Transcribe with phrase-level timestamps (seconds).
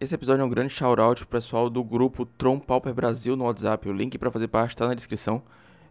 [0.00, 3.86] Esse episódio é um grande shout-out pro pessoal do grupo Tron Pauper Brasil no WhatsApp.
[3.86, 5.42] O link para fazer parte está na descrição.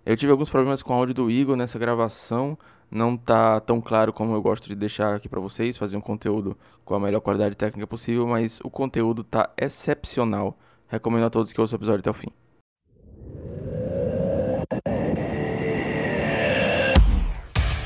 [0.03, 2.57] Eu tive alguns problemas com o áudio do Igor nessa gravação.
[2.89, 6.57] Não tá tão claro como eu gosto de deixar aqui para vocês, fazer um conteúdo
[6.83, 10.57] com a melhor qualidade técnica possível, mas o conteúdo tá excepcional.
[10.87, 12.29] Recomendo a todos que ouçam o episódio até o fim.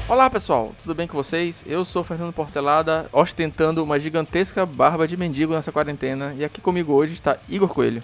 [0.09, 1.63] Olá pessoal, tudo bem com vocês?
[1.65, 6.91] Eu sou Fernando Portelada, ostentando uma gigantesca barba de mendigo nessa quarentena, e aqui comigo
[6.91, 8.03] hoje está Igor Coelho.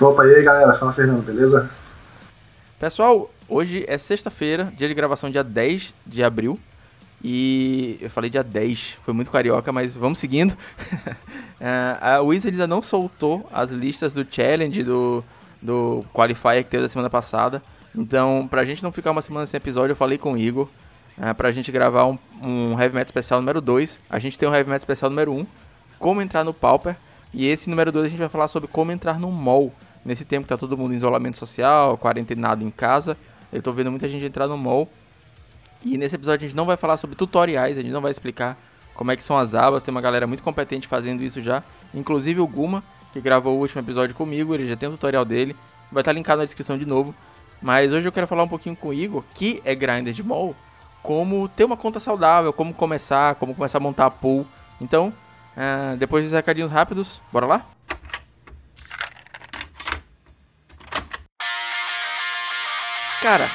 [0.00, 1.70] Opa, e aí galera, fala Fernando, beleza?
[2.80, 6.58] Pessoal, hoje é sexta-feira, dia de gravação, dia 10 de abril,
[7.22, 10.56] e eu falei dia 10, foi muito carioca, mas vamos seguindo.
[11.58, 15.24] É, a Wizards ainda não soltou as listas do Challenge, do,
[15.62, 17.62] do Qualifier que teve da semana passada,
[17.94, 20.68] então pra gente não ficar uma semana sem episódio, eu falei com o Igor,
[21.20, 24.00] é, pra gente gravar um, um Heavy Metal especial número 2.
[24.10, 25.46] A gente tem um Heavy Metal especial número 1, um,
[25.98, 26.96] como entrar no Pauper.
[27.32, 29.72] E esse número 2 a gente vai falar sobre como entrar no mall.
[30.04, 33.16] Nesse tempo que tá todo mundo em isolamento social, quarentenado em casa.
[33.52, 34.88] Eu tô vendo muita gente entrar no mall.
[35.84, 38.56] E nesse episódio a gente não vai falar sobre tutoriais, a gente não vai explicar
[38.94, 39.82] como é que são as abas.
[39.82, 41.62] Tem uma galera muito competente fazendo isso já.
[41.94, 45.56] Inclusive o Guma, que gravou o último episódio comigo, ele já tem o tutorial dele.
[45.90, 47.14] Vai estar tá linkado na descrição de novo.
[47.60, 50.54] Mas hoje eu quero falar um pouquinho com o Igor, que é grinder de mall,
[51.06, 54.44] como ter uma conta saudável, como começar, como começar a montar a pool.
[54.80, 55.14] Então,
[55.56, 57.64] uh, depois dos recadinhos rápidos, bora lá?
[63.22, 63.48] Cara,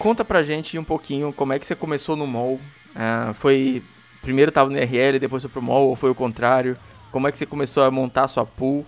[0.00, 2.54] conta pra gente um pouquinho como é que você começou no mall.
[2.54, 3.84] Uh, foi
[4.20, 6.76] primeiro tava no IRL, depois foi pro mall, ou foi o contrário?
[7.12, 8.84] Como é que você começou a montar a sua pool?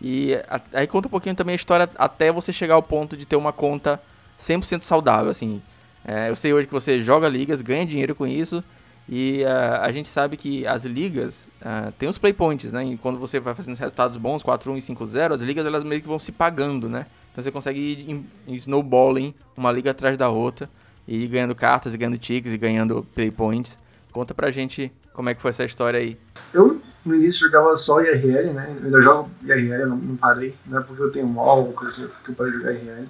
[0.00, 0.32] E
[0.72, 3.52] aí conta um pouquinho também a história até você chegar ao ponto de ter uma
[3.52, 4.00] conta
[4.40, 5.60] 100% saudável, assim.
[6.04, 8.62] É, eu sei hoje que você joga ligas, ganha dinheiro com isso.
[9.08, 12.84] E uh, a gente sabe que as ligas uh, tem os playpoints, né?
[12.84, 16.06] E quando você vai fazendo resultados bons, 4-1 e 5-0, as ligas elas meio que
[16.06, 17.06] vão se pagando, né?
[17.32, 20.68] Então você consegue ir em, em snowballing uma liga atrás da outra,
[21.06, 23.76] e ir ganhando cartas, e ganhando ticks, e ganhando playpoints.
[24.12, 26.16] Conta pra gente como é que foi essa história aí.
[26.54, 28.76] Eu, no início, jogava só IRL, né?
[28.82, 30.80] Eu jogo IRL, não, não parei, né?
[30.86, 33.08] Porque eu tenho mol, coisa assim, que eu parei de jogar IRL.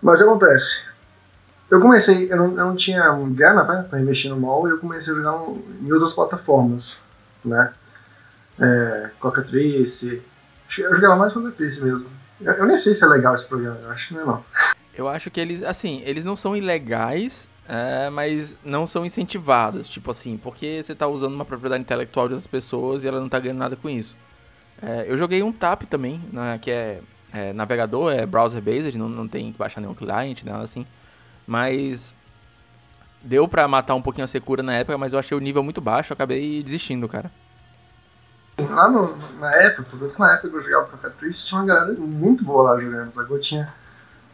[0.00, 0.80] Mas acontece,
[1.70, 4.78] eu comecei, eu não, eu não tinha grana né, para investir no mall e eu
[4.78, 7.00] comecei a jogar um, em outras plataformas,
[7.44, 7.72] né?
[8.58, 10.20] É, Cocatrice.
[10.76, 12.08] Eu jogava mais Cocatrice mesmo.
[12.40, 14.44] Eu, eu, nem sei se é legal esse programa, eu acho que não é não.
[14.92, 20.10] Eu acho que eles, assim, eles não são ilegais, é, mas não são incentivados, tipo
[20.10, 23.58] assim, porque você está usando uma propriedade intelectual outras pessoas e ela não está ganhando
[23.58, 24.16] nada com isso.
[24.82, 27.00] É, eu joguei um TAP também, né, que é,
[27.32, 30.84] é navegador, é browser-based, não, não tem que baixar nenhum cliente, nada assim.
[31.50, 32.14] Mas
[33.20, 35.80] deu pra matar um pouquinho a secura na época, mas eu achei o nível muito
[35.80, 37.28] baixo, acabei desistindo, cara.
[38.68, 41.66] Lá no, na época, porque na época que eu jogava com a Catrice, tinha uma
[41.66, 43.12] galera muito boa lá jogando.
[43.12, 43.36] Sacou?
[43.40, 43.74] Tinha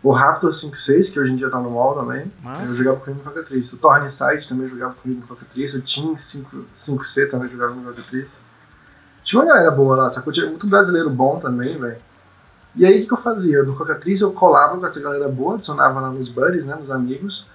[0.03, 2.31] o Raptor 56, que hoje em dia tá no mall também.
[2.69, 3.75] Eu jogava com a Catrice.
[3.75, 5.79] O Torne Side também jogava com a Catrice.
[5.79, 8.35] O Team 5, 5C também jogava a Catrice.
[9.25, 10.35] Tinha uma galera boa lá, sacou?
[10.35, 11.97] Tinha muito brasileiro bom também, velho.
[12.77, 13.63] E aí o que, eu fazia?
[13.63, 17.47] No Cocatriz eu colava com essa galera boa, adicionava lá nos buddies, né, nos amigos,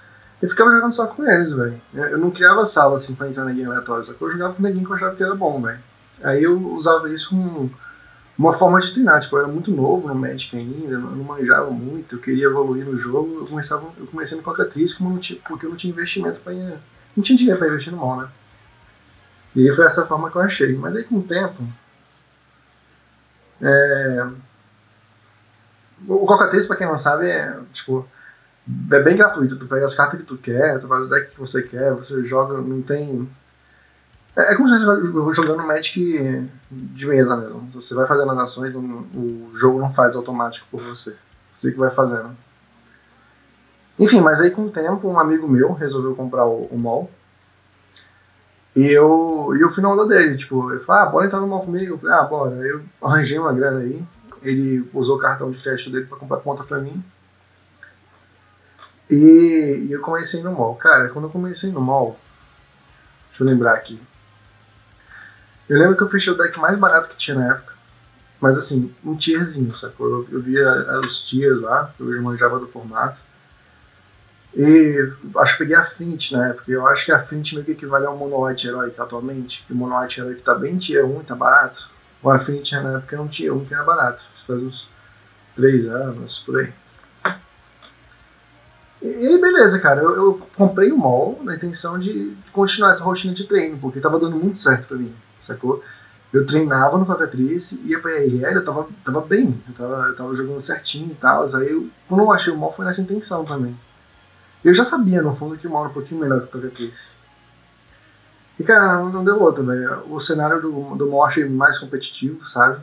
[0.42, 1.80] e ficava jogando só com eles, velho.
[1.94, 4.64] Eu não criava sala assim pra entrar na game aleatória, só que eu jogava com
[4.64, 5.80] neguinho que eu achava que era bom, velho.
[6.24, 7.72] Aí eu usava isso como
[8.38, 11.70] uma forma de treinar, tipo, eu era muito novo no Magic ainda, eu não manjava
[11.70, 15.40] muito, eu queria evoluir no jogo, eu, começava, eu comecei no Cocatriz como não tinha,
[15.48, 16.74] porque eu não tinha investimento pra ir,
[17.16, 18.28] não tinha dinheiro pra investir no mall, né?
[19.56, 20.76] E foi essa forma que eu achei.
[20.76, 21.62] Mas aí com o tempo,
[23.62, 24.28] é,
[26.08, 28.08] o Cocatriz, pra quem não sabe, é tipo.
[28.92, 29.58] É bem gratuito.
[29.58, 32.24] Tu pega as cartas que tu quer, tu faz o deck que você quer, você
[32.24, 33.28] joga, não tem.
[34.36, 37.68] É, é como se você jogando Magic de mesa mesmo.
[37.74, 41.16] Você vai fazendo as ações, o jogo não faz automático por você.
[41.54, 42.32] Você que vai fazendo.
[44.00, 47.12] Enfim, mas aí com o tempo, um amigo meu resolveu comprar o, o mall.
[48.76, 51.48] E eu, e eu fui na onda dele, tipo, ele falou, ah, bora entrar no
[51.48, 51.96] mall comigo?
[51.96, 52.56] Eu falei, ah, bora.
[52.56, 54.02] Aí eu arranjei uma grana aí
[54.42, 57.04] ele usou o cartão de crédito dele para comprar conta para mim.
[59.10, 60.76] E, e, eu comecei no mall.
[60.76, 62.20] Cara, quando eu comecei no mall,
[63.30, 64.00] deixa eu lembrar aqui.
[65.70, 67.74] Eu lembro que eu fechei o deck mais barato que tinha na época.
[68.40, 70.08] Mas assim, um tierzinho, sacou?
[70.08, 73.20] Eu, eu via os tiers lá, eu manjava do formato.
[74.56, 76.72] E acho que peguei a Flint na época.
[76.72, 79.64] Eu acho que a Flint meio que equivale ao Mono White Heroic atualmente.
[79.66, 81.92] Que o Mono White Heroic tá bem tier 1 e tá barato.
[82.24, 84.22] O Affinity na época não tinha um que era barato
[84.52, 84.88] faz uns
[85.56, 86.74] três anos, por aí.
[89.02, 90.02] E beleza, cara.
[90.02, 94.20] Eu, eu comprei o mall na intenção de continuar essa rotina de treino, porque tava
[94.20, 95.84] dando muito certo pra mim, sacou?
[96.34, 100.36] eu treinava no Falcatriz, ia pra IRL, eu tava, tava bem, eu tava, eu tava
[100.36, 101.44] jogando certinho e tal.
[101.56, 103.78] Aí eu, quando eu achei o mal foi nessa intenção também.
[104.64, 107.08] Eu já sabia, no fundo, que o mal era um pouquinho melhor que o Falcatriz.
[108.58, 110.04] E cara, não deu outra, velho.
[110.10, 112.80] O cenário do, do mal achei mais competitivo, sabe?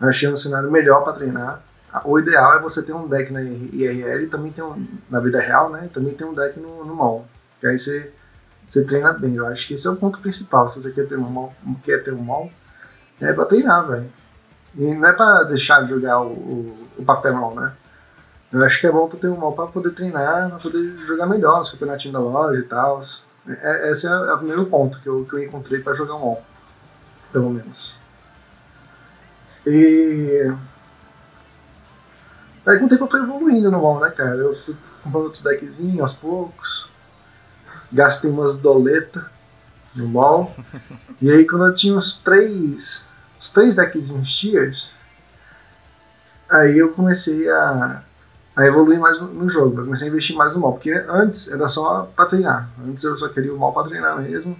[0.00, 1.62] Achei um cenário melhor para treinar.
[2.04, 5.70] O ideal é você ter um deck na IRL também tem um, na vida real,
[5.70, 5.90] né?
[5.92, 7.26] Também tem um deck no, no mall.
[7.60, 8.12] Que aí você
[8.66, 9.34] você treina bem.
[9.34, 10.68] Eu acho que esse é o ponto principal.
[10.68, 11.52] Se você quer ter um mal,
[11.84, 12.48] quer ter um mal
[13.20, 14.10] é pra treinar, velho.
[14.76, 17.72] E não é pra deixar de jogar o, o, o, papelão, né?
[18.52, 21.26] Eu acho que é bom tu ter um mal pra poder treinar, pra poder jogar
[21.26, 23.04] melhor nos campeonatinhos da loja e tal.
[23.46, 26.20] É, esse é, é, o primeiro ponto que eu, que eu encontrei pra jogar um
[26.20, 26.42] mal.
[27.32, 27.94] Pelo menos.
[29.66, 30.52] E.
[32.66, 34.36] Aí com o tempo eu fui evoluindo no mal, né, cara?
[34.36, 36.90] Eu fui comprando outros deckzinhos aos poucos
[37.92, 39.22] gastei umas doletas
[39.94, 40.54] no mall.
[41.20, 43.04] e aí quando eu tinha uns três,
[43.40, 44.90] os três deckzinhos tiers,
[46.48, 48.02] aí eu comecei a,
[48.54, 49.80] a evoluir mais no, no, jogo.
[49.80, 52.70] Eu comecei a investir mais no mall, porque antes era só pra treinar.
[52.86, 54.56] Antes eu só queria o mall pra treinar mesmo.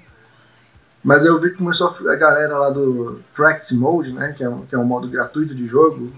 [1.02, 4.66] Mas eu vi que começou a, galera lá do Practice Mode, né, que é, um,
[4.66, 6.12] que é um modo gratuito de jogo,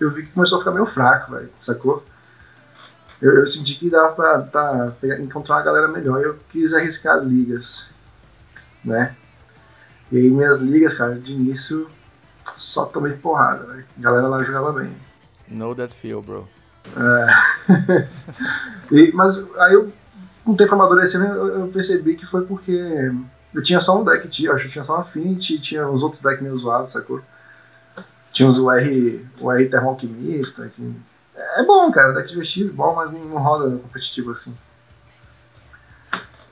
[0.00, 2.02] eu vi que começou a ficar meio fraco, velho, sacou?
[3.22, 7.16] eu, eu senti que dava pra, pegar, encontrar uma galera melhor e eu quis arriscar
[7.16, 7.88] as ligas,
[8.84, 9.14] né?
[10.10, 11.88] E aí minhas ligas, cara, de início
[12.56, 13.84] só tomei porrada, né?
[13.96, 14.92] A galera lá jogava bem.
[15.48, 16.48] Know that feel, bro.
[16.96, 18.08] É.
[18.90, 19.92] e, mas aí eu,
[20.44, 23.12] com o tempo amadurecendo, eu, eu percebi que foi porque
[23.54, 26.22] eu tinha só um deck tinha, acho que tinha só uma Affinity, tinha os outros
[26.22, 27.20] decks meio zoados, sacou?
[28.32, 30.94] Tinha os R, o R Termoalquimista, que
[31.34, 34.54] é bom, cara, deck divertido, bom, mas não roda competitivo assim.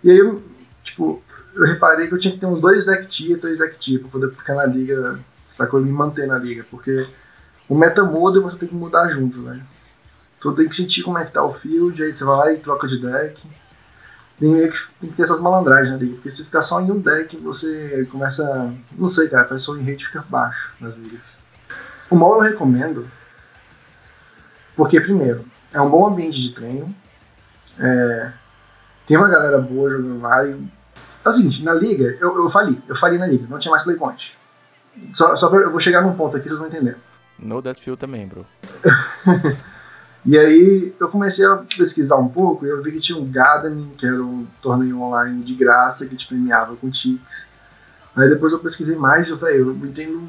[0.02, 0.43] E aí,
[0.82, 1.23] tipo,
[1.55, 4.11] eu reparei que eu tinha que ter uns dois deck tier, três deck tier pra
[4.11, 5.19] poder ficar na liga,
[5.50, 5.81] sacou?
[5.81, 7.06] Me manter na liga, porque
[7.69, 9.62] o meta muda e você tem que mudar junto, velho.
[10.41, 12.58] Tu tem que sentir como é que tá o field, aí você vai lá e
[12.58, 13.47] troca de deck.
[14.40, 16.90] Tem, meio que, tem que ter essas malandragens na liga, porque se ficar só em
[16.90, 18.72] um deck, você começa.
[18.92, 21.38] Não sei, cara, parece que o rate fica baixo nas ligas.
[22.08, 23.06] O mal eu recomendo
[24.81, 25.44] porque, primeiro,
[25.75, 26.94] é um bom ambiente de treino,
[27.78, 28.32] é,
[29.06, 30.42] tem uma galera boa jogando lá.
[30.46, 30.56] E,
[31.22, 33.82] é o seguinte, na liga, eu, eu fali, eu falei na liga, não tinha mais
[33.82, 34.34] playpoint.
[35.12, 36.96] Só, só pra, eu vou chegar num ponto aqui, vocês vão entender.
[37.38, 38.46] No feel também, bro.
[40.25, 43.93] e aí eu comecei a pesquisar um pouco e eu vi que tinha um Gardening,
[43.96, 47.46] que era um torneio online de graça que te premiava com tics.
[48.14, 50.28] Aí depois eu pesquisei mais e eu falei, eu entendo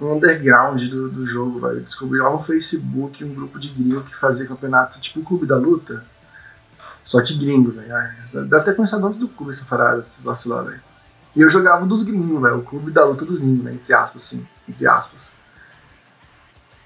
[0.00, 1.80] no underground do, do jogo, velho.
[1.80, 5.56] Descobri lá no Facebook um grupo de gringo que fazia campeonato tipo o Clube da
[5.56, 6.04] Luta.
[7.04, 8.48] Só que gringo, velho.
[8.48, 10.80] Deve ter começado antes do clube essa parada, esse vacilar, velho.
[11.34, 12.58] E eu jogava dos gringos, velho.
[12.58, 13.72] O Clube da Luta dos gringos, né?
[13.72, 14.46] Entre aspas, assim.
[14.68, 15.30] Entre aspas.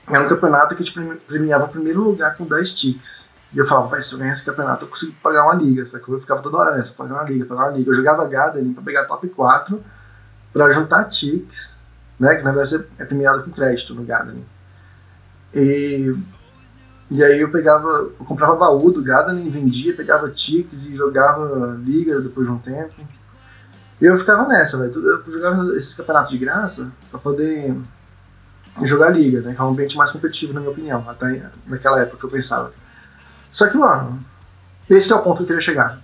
[0.06, 0.92] Era um campeonato que te
[1.26, 3.28] premiava o primeiro lugar com 10 ticks.
[3.54, 6.04] E eu falava, vai, se eu ganhar esse campeonato, eu consigo pagar uma liga, sabe?
[6.08, 7.90] Eu ficava toda hora nessa, pagar uma liga, pagar uma liga.
[7.90, 9.82] Eu jogava gada ali pra pegar top 4,
[10.52, 11.72] pra juntar ticks
[12.22, 12.36] né?
[12.36, 14.44] Que na verdade é premiado com crédito no Gardening.
[15.52, 16.14] E,
[17.10, 22.20] e aí eu pegava, eu comprava baú do Gardening, vendia, pegava tickets e jogava liga
[22.20, 22.94] depois de um tempo.
[24.00, 24.94] E eu ficava nessa, velho.
[24.94, 27.74] Eu jogava esses campeonatos de graça pra poder
[28.82, 29.54] jogar liga, né?
[29.54, 32.72] Que é um ambiente mais competitivo, na minha opinião, até naquela época que eu pensava.
[33.50, 34.24] Só que, mano,
[34.88, 36.00] esse é o ponto que eu queria chegar.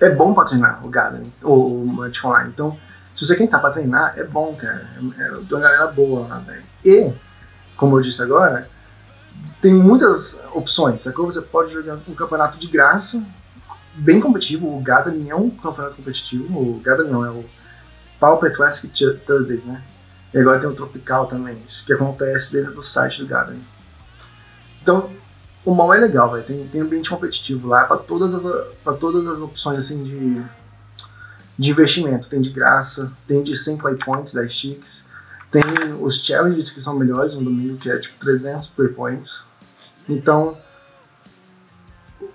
[0.00, 2.50] É bom pra treinar o Gardening, ou o Magic Online.
[2.50, 2.78] Então,
[3.14, 4.88] se você quer entrar pra treinar, é bom, cara.
[5.18, 6.62] É, é uma galera boa lá, velho.
[6.84, 7.12] E,
[7.76, 8.68] como eu disse agora,
[9.60, 11.26] tem muitas opções, sacou?
[11.26, 13.22] Você pode jogar um campeonato de graça,
[13.94, 14.66] bem competitivo.
[14.66, 16.58] O Gathering é um campeonato competitivo.
[16.58, 17.44] O Gathering não, é o
[18.18, 18.88] Pauper Classic
[19.26, 19.82] Thursdays, né?
[20.34, 23.62] E agora tem o Tropical também, isso que acontece dentro do site do Gathering.
[24.82, 25.08] Então,
[25.64, 26.44] o mal é legal, velho.
[26.44, 28.42] Tem, tem ambiente competitivo lá para todas as
[28.82, 30.44] para todas as opções assim de
[31.56, 32.28] de investimento.
[32.28, 35.04] Tem de graça, tem de 100 play points, 10 ticks.
[35.50, 35.62] Tem
[36.00, 39.40] os challenges que são melhores no domingo, que é tipo 300 play points.
[40.08, 40.58] Então,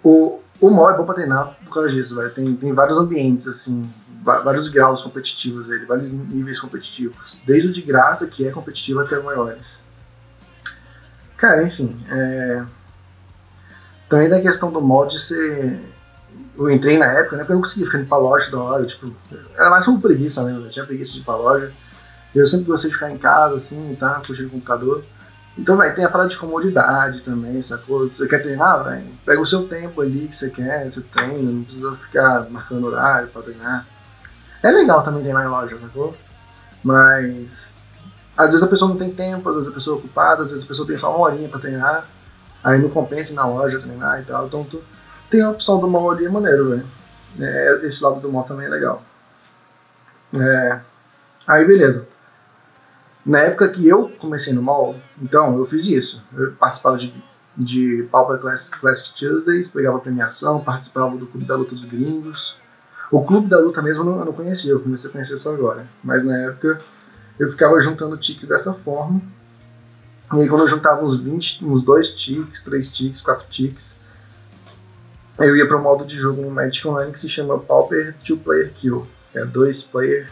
[0.02, 2.34] o, o mall é bom pra treinar por causa disso, velho.
[2.34, 3.82] Tem, tem vários ambientes, assim,
[4.22, 7.38] vários graus competitivos ele, vários níveis competitivos.
[7.46, 9.78] Desde o de graça, que é competitivo, até maiores.
[11.38, 12.64] Cara, enfim, é...
[14.10, 15.80] Também tem a questão do mod ser
[16.58, 17.44] eu entrei na época, né?
[17.44, 19.14] Porque eu não conseguia ficar indo pra loja da hora, tipo,
[19.56, 21.72] era mais como preguiça mesmo, eu tinha preguiça de ir pra loja.
[22.36, 25.04] Eu sempre gostei de ficar em casa, assim, tá, curtindo o computador.
[25.58, 28.08] Então, vai, tem a parada de comodidade também, sacou?
[28.08, 29.08] Você quer treinar, velho?
[29.26, 33.30] Pega o seu tempo ali que você quer, você treina, não precisa ficar marcando horário
[33.30, 33.86] pra treinar.
[34.62, 36.16] É legal também treinar em loja, sacou?
[36.84, 37.68] Mas
[38.38, 40.64] às vezes a pessoa não tem tempo, às vezes a pessoa é ocupada, às vezes
[40.64, 42.06] a pessoa tem só uma horinha pra treinar,
[42.64, 44.48] aí não compensa ir na loja treinar e tal.
[44.48, 44.82] Então tu
[45.30, 46.86] tem a opção do mall ali, é maneiro, velho.
[47.40, 49.04] É, esse lado do mall também é legal.
[50.34, 50.80] É,
[51.48, 52.08] aí beleza.
[53.26, 56.22] Na época que eu comecei no mall, então eu fiz isso.
[56.34, 57.14] Eu participava de,
[57.56, 62.56] de Pauper Classic, Classic Tuesdays, pegava premiação, participava do Clube da Luta dos Gringos.
[63.12, 65.88] O Clube da Luta mesmo eu não, conhecia, eu comecei a conhecer só agora.
[66.04, 66.82] Mas na época
[67.40, 69.22] eu ficava juntando tickets dessa forma.
[70.34, 73.98] E aí quando eu juntava uns 20, uns 2 tickets, 3 tickets, 4 tickets,
[75.40, 78.38] eu ia para o modo de jogo no Magic Online que se chama Pauper Two
[78.38, 79.08] Player Kill.
[79.34, 80.30] É dois player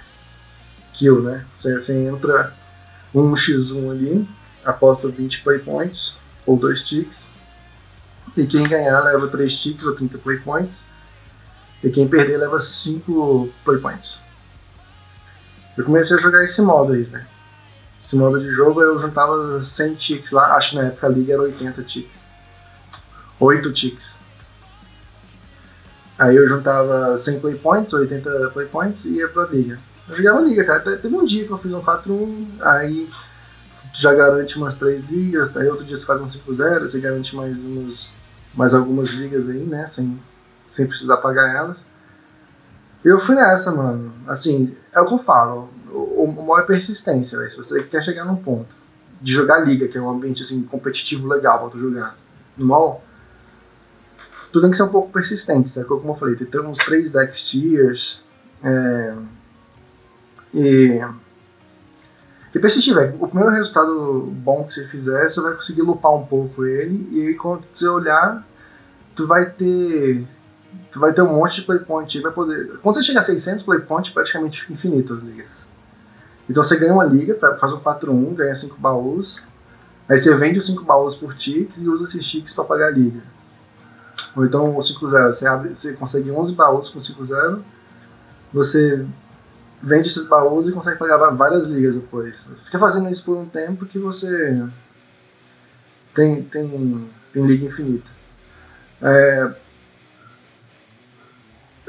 [0.93, 1.46] kill, né?
[1.53, 2.53] Você, você entra
[3.13, 4.27] um x1 ali,
[4.65, 7.29] aposta 20 play points ou 2 ticks.
[8.36, 10.84] E quem ganhar leva 3 ticks ou 30 play points.
[11.84, 14.19] E quem perder leva 5 play points.
[15.77, 17.25] Eu comecei a jogar esse modo aí, velho.
[18.03, 21.34] Esse modo de jogo eu juntava 100 ticks lá, acho que na época a liga
[21.34, 22.25] era 80 ticks.
[23.39, 24.17] 8 ticks.
[26.17, 29.79] Aí eu juntava 100 play points, 80 play points e ia pra liga.
[30.10, 30.98] Eu jogava liga, cara.
[30.98, 33.10] Teve um dia que eu fiz um 4-1, aí
[33.93, 37.57] já garante umas 3 ligas, aí outro dia você faz um 5-0, você garante mais,
[37.63, 38.12] umas,
[38.55, 39.86] mais algumas ligas aí, né?
[39.88, 40.19] Sem,
[40.67, 41.86] sem precisar pagar elas.
[43.03, 44.13] Eu fui nessa, mano.
[44.27, 45.69] Assim, é o que eu falo.
[45.89, 47.50] O, o maior é persistência, véio.
[47.50, 48.75] Se você quer chegar num ponto
[49.21, 52.15] de jogar liga, que é um ambiente assim, competitivo legal pra tu jogar
[52.57, 53.03] no mall,
[54.51, 55.88] tu tem que ser um pouco persistente, certo?
[55.88, 58.21] Como eu falei, tem uns três decks tiers.
[58.63, 59.13] É,
[60.53, 61.01] e,
[62.53, 63.15] e persistir, velho.
[63.19, 67.07] O primeiro resultado bom que você fizer, você vai conseguir lupar um pouco ele.
[67.12, 68.45] E aí, quando você olhar,
[69.15, 70.25] tu vai ter.
[70.91, 72.77] Tu vai ter um monte de playpoint vai poder.
[72.81, 75.51] Quando você chegar a 600 playpoint, praticamente infinito as ligas.
[76.50, 79.41] Então você ganha uma liga, faz um 4-1, ganha 5 baús.
[80.07, 82.91] Aí você vende os 5 baús por ticks e usa esses ticks para pagar a
[82.91, 83.22] liga.
[84.36, 87.60] Ou então o 5-0, você, você consegue 11 baús com 5-0,
[88.53, 89.05] você
[89.81, 92.39] vende esses baús e consegue pagar várias ligas depois.
[92.63, 94.65] Fica fazendo isso por um tempo que você
[96.15, 98.10] tem, tem, tem liga infinita.
[99.01, 99.51] É,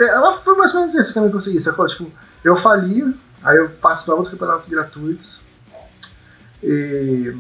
[0.01, 1.87] é, foi mais ou menos isso que eu consegui, sacou?
[1.87, 2.11] Tipo,
[2.45, 3.13] eu falia,
[3.43, 5.41] aí eu participava dos campeonatos gratuitos
[6.63, 7.35] e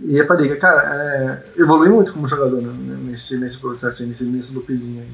[0.00, 0.56] ia pra liga.
[0.56, 2.72] Cara, é, evolui muito como jogador né,
[3.04, 5.12] nesse, nesse processo, nesse, nesse loopzinho aí.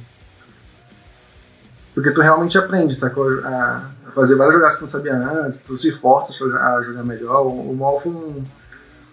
[1.94, 3.28] Porque tu realmente aprende, sacou?
[3.44, 7.46] A fazer várias jogadas que tu não sabia antes, tu se força a jogar, melhor.
[7.46, 8.44] O, o mal foi um,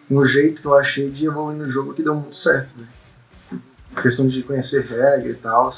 [0.09, 2.71] um jeito que eu achei de evoluir no jogo que deu muito certo.
[2.77, 3.59] Né?
[4.01, 5.73] Questão de conhecer regra e tal.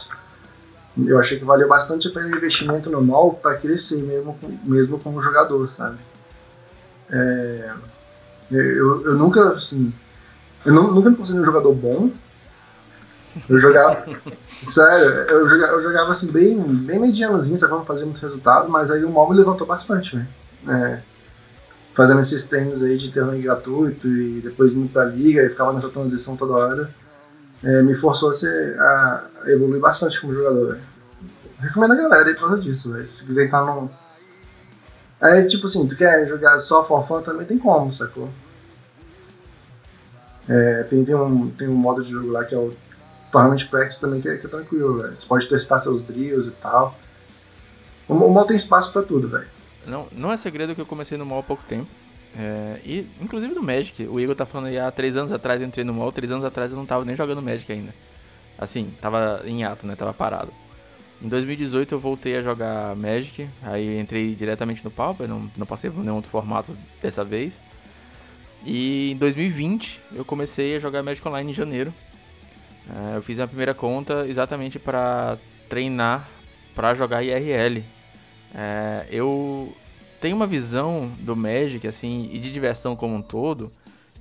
[1.06, 5.00] Eu achei que valeu bastante a pena o investimento no mal para crescer mesmo, mesmo
[5.00, 5.98] como jogador, sabe?
[7.12, 7.72] É,
[8.50, 9.94] eu, eu nunca, assim,
[10.66, 12.10] eu nunca me considerei um jogador bom,
[13.50, 14.06] eu jogava.
[14.66, 18.70] sério, eu jogava, eu jogava assim, bem, bem medianozinho, só que não fazia muito resultado,
[18.70, 20.28] mas aí o mal me levantou bastante, né?
[20.68, 21.00] É,
[21.94, 25.90] fazendo esses treinos aí de terreno gratuito e depois indo pra liga e ficava nessa
[25.90, 26.90] transição toda hora.
[27.64, 30.74] É, me forçou a, ser, a evoluir bastante como jogador.
[30.74, 30.84] Véio.
[31.60, 33.08] Recomendo a galera aí por causa disso, véio.
[33.08, 33.90] se quiser entrar num.
[35.20, 38.30] Aí, tipo assim, tu quer jogar só for fun, também tem como, sacou?
[40.48, 42.74] É, tem, tem, um, tem um modo de jogo lá que é o
[43.32, 45.16] Tournament Practice também que é, que é tranquilo, velho.
[45.16, 46.98] Você pode testar seus brilhos e tal.
[48.08, 49.48] O, o mall tem espaço para tudo, velho.
[49.86, 51.90] Não, não é segredo que eu comecei no mall há pouco tempo.
[52.36, 55.68] É, e inclusive no Magic, o Igor tá falando aí há três anos atrás eu
[55.68, 57.94] entrei no mall, três anos atrás eu não tava nem jogando Magic ainda.
[58.58, 59.96] Assim, tava em ato, né?
[59.96, 60.52] Tava parado.
[61.22, 65.90] Em 2018 eu voltei a jogar Magic, aí entrei diretamente no Pauper, não, não passei
[65.90, 67.60] por nenhum outro formato dessa vez.
[68.66, 71.94] E em 2020 eu comecei a jogar Magic Online em janeiro.
[72.90, 76.28] É, eu fiz a primeira conta exatamente para treinar
[76.76, 77.84] para jogar IRL.
[78.54, 79.76] É, eu
[80.20, 83.72] tenho uma visão do Magic assim e de diversão como um todo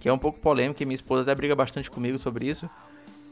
[0.07, 2.71] que é um pouco polêmica e minha esposa até briga bastante comigo sobre isso,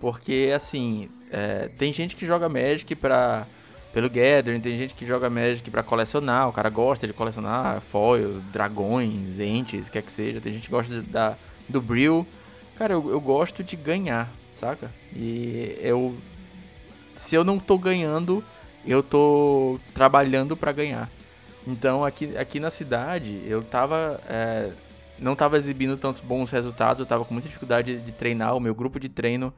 [0.01, 3.47] porque assim é, tem gente que joga Magic para
[3.93, 8.43] pelo Gathering, tem gente que joga Magic para colecionar, o cara gosta de colecionar foils,
[8.53, 11.37] dragões, entes, o que é que seja, tem gente que gosta de, da,
[11.69, 12.27] do Brill.
[12.77, 14.29] Cara, eu, eu gosto de ganhar,
[14.59, 14.91] saca?
[15.15, 16.17] E eu.
[17.15, 18.43] Se eu não tô ganhando,
[18.85, 21.09] eu tô trabalhando para ganhar.
[21.67, 24.21] Então aqui, aqui na cidade eu tava.
[24.29, 24.71] É,
[25.19, 28.57] não tava exibindo tantos bons resultados, eu tava com muita dificuldade de treinar.
[28.57, 29.53] O meu grupo de treino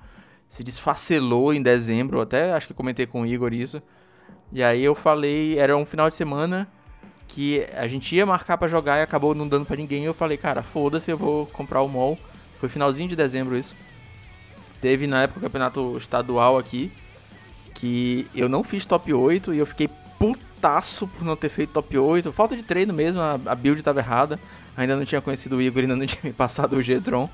[0.48, 3.82] se desfacelou em dezembro, até acho que comentei com o Igor isso.
[4.52, 6.68] E aí eu falei, era um final de semana
[7.26, 10.04] que a gente ia marcar para jogar e acabou não dando para ninguém.
[10.04, 12.18] Eu falei, cara, foda-se, eu vou comprar o mall.
[12.60, 13.74] Foi finalzinho de dezembro isso.
[14.80, 16.92] Teve na época o campeonato estadual aqui,
[17.74, 19.88] que eu não fiz top 8 e eu fiquei
[20.56, 22.32] putaço por não ter feito top 8.
[22.32, 24.40] Falta de treino mesmo, a, a build estava errada.
[24.76, 27.28] Ainda não tinha conhecido o Igor, ainda não tinha me passado o G-Tron.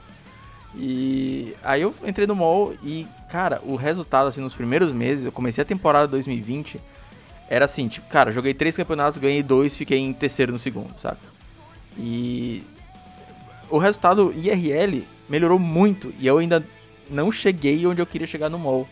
[0.75, 5.33] E aí eu entrei no mall e, cara, o resultado, assim, nos primeiros meses, eu
[5.33, 6.81] comecei a temporada 2020,
[7.49, 11.19] era assim, tipo, cara, joguei três campeonatos, ganhei dois, fiquei em terceiro no segundo, sabe?
[11.99, 12.63] E
[13.69, 16.67] o resultado IRL melhorou muito e eu ainda
[17.11, 18.89] não cheguei onde eu queria chegar no mall.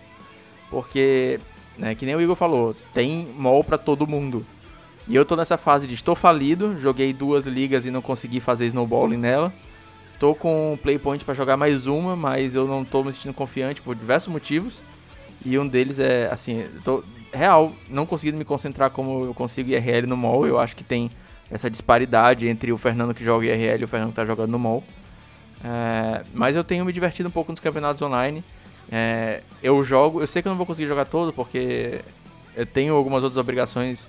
[0.68, 1.40] Porque,
[1.78, 4.44] né, que nem o Igor falou, tem mall para todo mundo.
[5.08, 8.66] E eu tô nessa fase de estou falido, joguei duas ligas e não consegui fazer
[8.66, 9.52] snowballing nela.
[10.20, 13.96] Tô com Playpoint para jogar mais uma, mas eu não tô me sentindo confiante por
[13.96, 14.80] diversos motivos.
[15.44, 20.06] E um deles é, assim, tô real, não conseguindo me concentrar como eu consigo IRL
[20.06, 20.46] no mall.
[20.46, 21.10] Eu acho que tem
[21.50, 24.58] essa disparidade entre o Fernando que joga IRL e o Fernando que tá jogando no
[24.58, 24.84] mall.
[25.64, 28.44] É, mas eu tenho me divertido um pouco nos campeonatos online.
[28.90, 32.00] É, eu jogo, eu sei que eu não vou conseguir jogar todo porque
[32.56, 34.08] eu tenho algumas outras obrigações,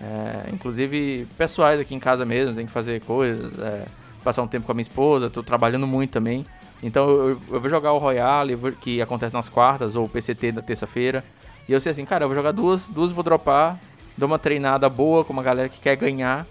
[0.00, 3.86] é, inclusive pessoais aqui em casa mesmo, tenho que fazer coisas, é,
[4.24, 6.44] passar um tempo com a minha esposa, tô trabalhando muito também.
[6.82, 10.62] Então eu, eu vou jogar o Royale, que acontece nas quartas, ou o PCT na
[10.62, 11.24] terça-feira.
[11.68, 13.78] E eu sei assim, cara, eu vou jogar duas, duas vou dropar,
[14.16, 16.46] dou uma treinada boa com uma galera que quer ganhar.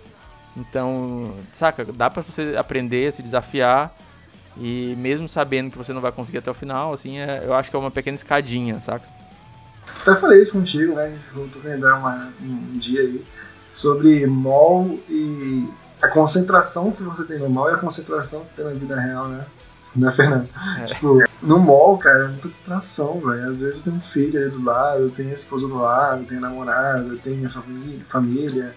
[0.55, 3.95] Então, saca, dá pra você aprender, se desafiar
[4.59, 7.69] e mesmo sabendo que você não vai conseguir até o final, assim, é, eu acho
[7.69, 9.05] que é uma pequena escadinha, saca?
[10.01, 11.17] Até falei isso contigo, né?
[11.33, 13.23] A lembrar uma, um dia aí
[13.73, 15.67] sobre mall e
[16.01, 19.27] a concentração que você tem no mall e a concentração que tem na vida real,
[19.27, 19.45] né?
[19.95, 20.47] Né, Fernando?
[20.79, 20.85] É.
[20.85, 23.49] Tipo, no mall, cara, é muita distração, velho.
[23.49, 26.41] Às vezes tem um filho ali do lado, tem a esposa do lado, tem a
[26.41, 28.05] namorada, tem a família.
[28.09, 28.75] família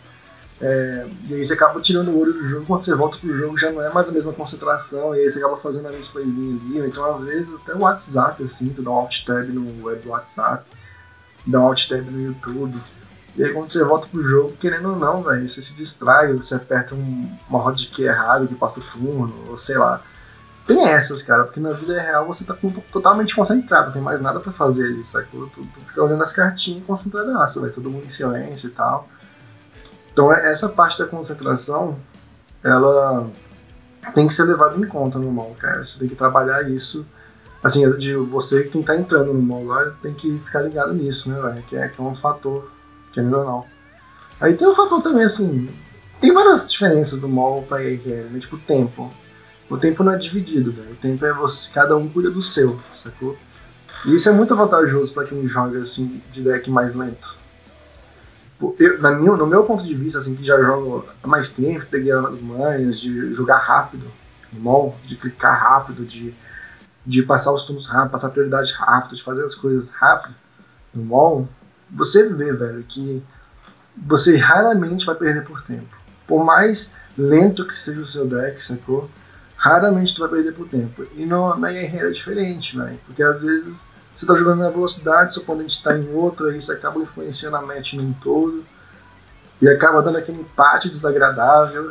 [0.61, 3.59] é, e aí você acaba tirando o olho do jogo, quando você volta pro jogo
[3.59, 6.61] já não é mais a mesma concentração, e aí você acaba fazendo a mesma coisinha
[6.61, 10.03] ali, então às vezes até o WhatsApp, assim, tu dá um alt tab no web
[10.03, 10.65] do WhatsApp,
[11.47, 12.79] dá um alt tab no YouTube,
[13.37, 16.55] e aí quando você volta pro jogo, querendo ou não, velho, você se distrai, você
[16.55, 20.03] aperta um, uma hotkey errada que passa o turno, ou sei lá.
[20.67, 22.55] Tem essas, cara, porque na vida real você tá
[22.93, 25.47] totalmente concentrado, não tem mais nada para fazer ali, sacou?
[25.49, 29.09] Tu, tu fica olhando as cartinhas concentradaço, vai todo mundo em silêncio e tal.
[30.21, 31.97] Então é, essa parte da concentração,
[32.63, 33.27] ela
[34.15, 35.83] tem que ser levada em conta no mall, cara.
[35.83, 37.07] Você tem que trabalhar isso.
[37.65, 41.41] Assim, de você quem tá entrando no mall lá tem que ficar ligado nisso, né,
[41.41, 41.63] velho?
[41.63, 42.71] Que é, que é um fator,
[43.15, 43.65] querendo ou não.
[44.39, 45.71] Aí tem um fator também, assim,
[46.21, 48.41] tem várias diferenças do mall pra IRL, né?
[48.41, 49.11] Tipo, tempo.
[49.71, 50.93] O tempo não é dividido, velho.
[50.93, 53.39] O tempo é você, cada um cuida do seu, sacou?
[54.05, 57.40] E isso é muito vantajoso para quem joga assim de deck mais lento
[58.79, 61.87] eu, na minha, no meu ponto de vista, assim, que já jogo há mais tempo,
[61.91, 64.07] peguei as manhas de jogar rápido
[64.53, 66.35] mall, de clicar rápido, de,
[67.07, 70.35] de passar os turnos rápido, passar prioridade rápido, de fazer as coisas rápido
[70.93, 71.49] no mall,
[71.91, 73.23] você vê, velho, que
[73.97, 75.97] você raramente vai perder por tempo.
[76.27, 79.11] Por mais lento que seja o seu deck, sacou?
[79.57, 81.07] Raramente tu vai perder por tempo.
[81.17, 83.87] E no, na IR é diferente, velho, porque às vezes
[84.21, 87.95] você está jogando na velocidade, seu oponente está em outra, isso acaba influenciando a match
[87.95, 88.63] no todo.
[89.63, 91.91] E acaba dando aquele empate desagradável.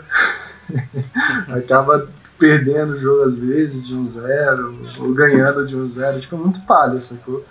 [1.50, 6.20] acaba perdendo o jogo às vezes de um zero, ou ganhando de um zero.
[6.20, 7.44] Tipo, é muito palha, sacou?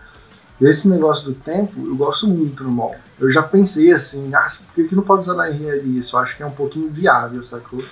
[0.61, 2.95] Esse negócio do tempo, eu gosto muito no mall.
[3.19, 6.15] Eu já pensei assim, ah, por que não pode usar na RL isso?
[6.15, 7.83] Eu acho que é um pouquinho viável, sacou?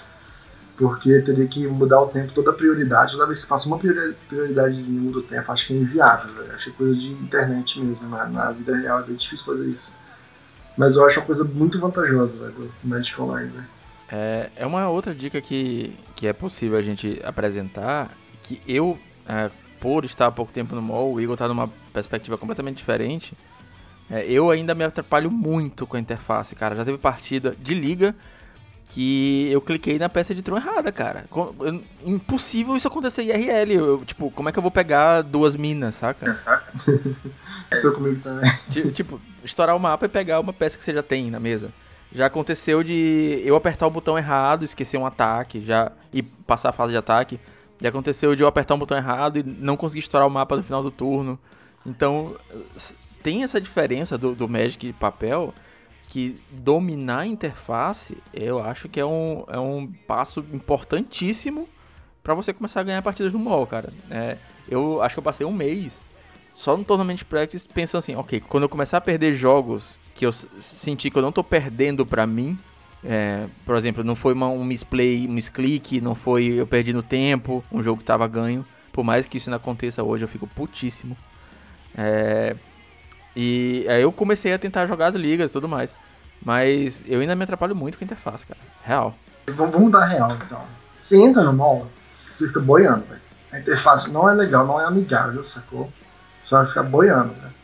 [0.77, 3.13] Porque teria que mudar o tempo, toda a prioridade.
[3.13, 6.33] Toda vez que passa uma prioridadezinha muda o tempo, acho que é inviável.
[6.35, 6.55] Véio.
[6.55, 8.09] Acho que é coisa de internet mesmo.
[8.09, 9.93] Na, na, vida real é bem difícil fazer isso.
[10.77, 13.51] Mas eu acho uma coisa muito vantajosa véio, do Magic Online.
[13.51, 13.65] Véio.
[14.11, 18.11] É, é uma outra dica que, que é possível a gente apresentar,
[18.43, 22.37] que eu, é, por estar há pouco tempo no mall, o Igor está numa perspectiva
[22.37, 23.35] completamente diferente.
[24.11, 26.77] É, eu ainda me atrapalho muito com a interface, cara.
[26.77, 28.15] Já teve partida de liga
[28.89, 31.25] que eu cliquei na peça de Tron errada, cara.
[32.05, 33.73] Impossível isso acontecer em IRL.
[33.73, 36.39] Eu, tipo, como é que eu vou pegar duas minas, saca?
[37.73, 38.51] Isso comigo também.
[38.93, 41.71] Tipo, estourar o mapa e pegar uma peça que você já tem na mesa.
[42.13, 46.73] Já aconteceu de eu apertar o botão errado, esquecer um ataque, já e passar a
[46.73, 47.41] fase de ataque.
[47.81, 50.63] Já aconteceu de eu apertar um botão errado e não conseguir estourar o mapa no
[50.63, 51.39] final do turno.
[51.85, 52.37] Então,
[53.23, 55.53] tem essa diferença do, do Magic papel
[56.09, 61.69] que dominar a interface, eu acho que é um, é um passo importantíssimo
[62.23, 63.93] para você começar a ganhar partidas no mall, cara.
[64.11, 64.37] É,
[64.69, 65.99] eu acho que eu passei um mês
[66.55, 70.33] só no Tournament Practice pensando assim, ok, quando eu começar a perder jogos que eu
[70.33, 72.59] senti que eu não tô perdendo pra mim,
[73.05, 77.03] É, por exemplo, não foi uma, um misplay, um misclick, não foi eu perdi no
[77.03, 78.65] tempo, um jogo que tava ganho.
[78.91, 81.17] Por mais que isso não aconteça hoje, eu fico putíssimo.
[81.97, 82.57] É,
[83.37, 85.95] e aí eu comecei a tentar jogar as ligas e tudo mais.
[86.43, 88.61] Mas eu ainda me atrapalho muito com a interface, cara.
[88.83, 89.15] Real.
[89.49, 90.63] Vamos dar real, então.
[90.99, 91.87] Você entra no mall,
[92.33, 93.21] você fica boiando, velho.
[93.53, 95.93] A interface não é legal, não é amigável, sacou?
[96.43, 97.55] Você vai ficar boiando, velho.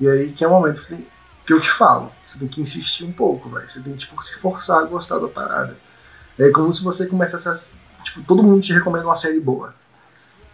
[0.00, 1.06] E aí que é o momento que, tem,
[1.46, 2.10] que eu te falo.
[2.26, 3.68] Você tem que insistir um pouco, velho.
[3.68, 5.76] Você tem que, tipo, se forçar a gostar da parada.
[6.38, 8.02] É como se você começasse a...
[8.02, 9.74] Tipo, todo mundo te recomenda uma série boa.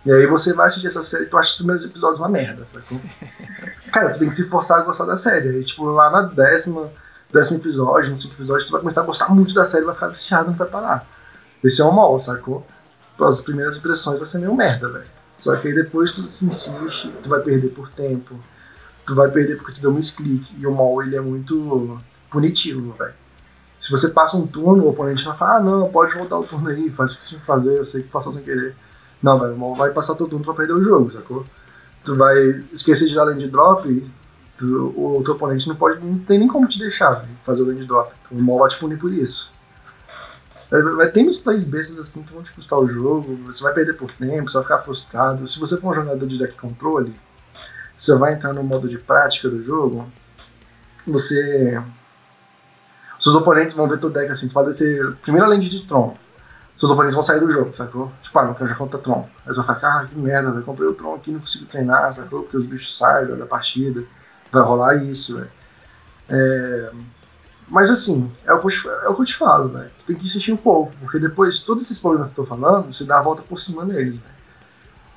[0.04, 2.66] E aí você vai assistir essa série e tu acha os primeiros episódios uma merda,
[2.72, 3.00] sacou?
[3.92, 5.50] Cara, tu tem que se forçar a gostar da série.
[5.50, 6.90] Aí, tipo, lá na décima,
[7.30, 10.08] décimo episódio, no segundo episódio, tu vai começar a gostar muito da série, vai ficar
[10.08, 11.06] viciado, não vai parar.
[11.62, 12.66] Esse é o mal, sacou?
[13.20, 15.04] As primeiras impressões vai ser meio merda, velho.
[15.36, 18.34] Só que aí depois tu se insiste, tu vai perder por tempo,
[19.06, 20.52] tu vai perder porque tu deu um misclick.
[20.58, 22.00] E o mal, ele é muito
[22.30, 23.14] punitivo, velho.
[23.78, 26.68] Se você passa um turno, o oponente vai falar, ah não, pode voltar o turno
[26.68, 28.74] aí, faz o que você tem que fazer, eu sei que passou sem querer.
[29.22, 31.44] Não, velho, mal vai passar todo turno pra perder o jogo, sacou?
[32.04, 34.12] Tu vai esquecer de dar land drop,
[34.58, 37.66] tu, o teu oponente não pode, não tem nem como te deixar véio, fazer o
[37.66, 38.12] land drop.
[38.24, 39.50] Então, o mal vai te punir por isso.
[40.96, 44.10] Vai, ter misplays bestas assim que vão te custar o jogo, você vai perder por
[44.10, 45.46] tempo, você vai ficar frustrado.
[45.46, 47.14] Se você for um jogador de deck controle,
[47.96, 50.10] você vai entrar no modo de prática do jogo,
[51.06, 51.80] você.
[53.20, 56.16] Seus oponentes vão ver teu deck assim, tu vai descer primeira land de Tron
[56.82, 58.10] seus oponentes vão sair do jogo, sacou?
[58.22, 59.28] Tipo, ah, não quero jogar contra Tron.
[59.46, 62.12] Aí você vai falar, ah, que merda, velho, comprei o Tron aqui não consigo treinar,
[62.12, 62.42] sacou?
[62.42, 64.02] Porque os bichos saem da partida.
[64.50, 65.50] Vai rolar isso, velho.
[66.28, 66.90] É...
[67.68, 69.90] Mas assim, é o, que eu, é o que eu te falo, velho.
[70.08, 73.04] Tem que insistir um pouco, porque depois, todos esses problemas que eu tô falando, você
[73.04, 74.32] dá a volta por cima deles, velho.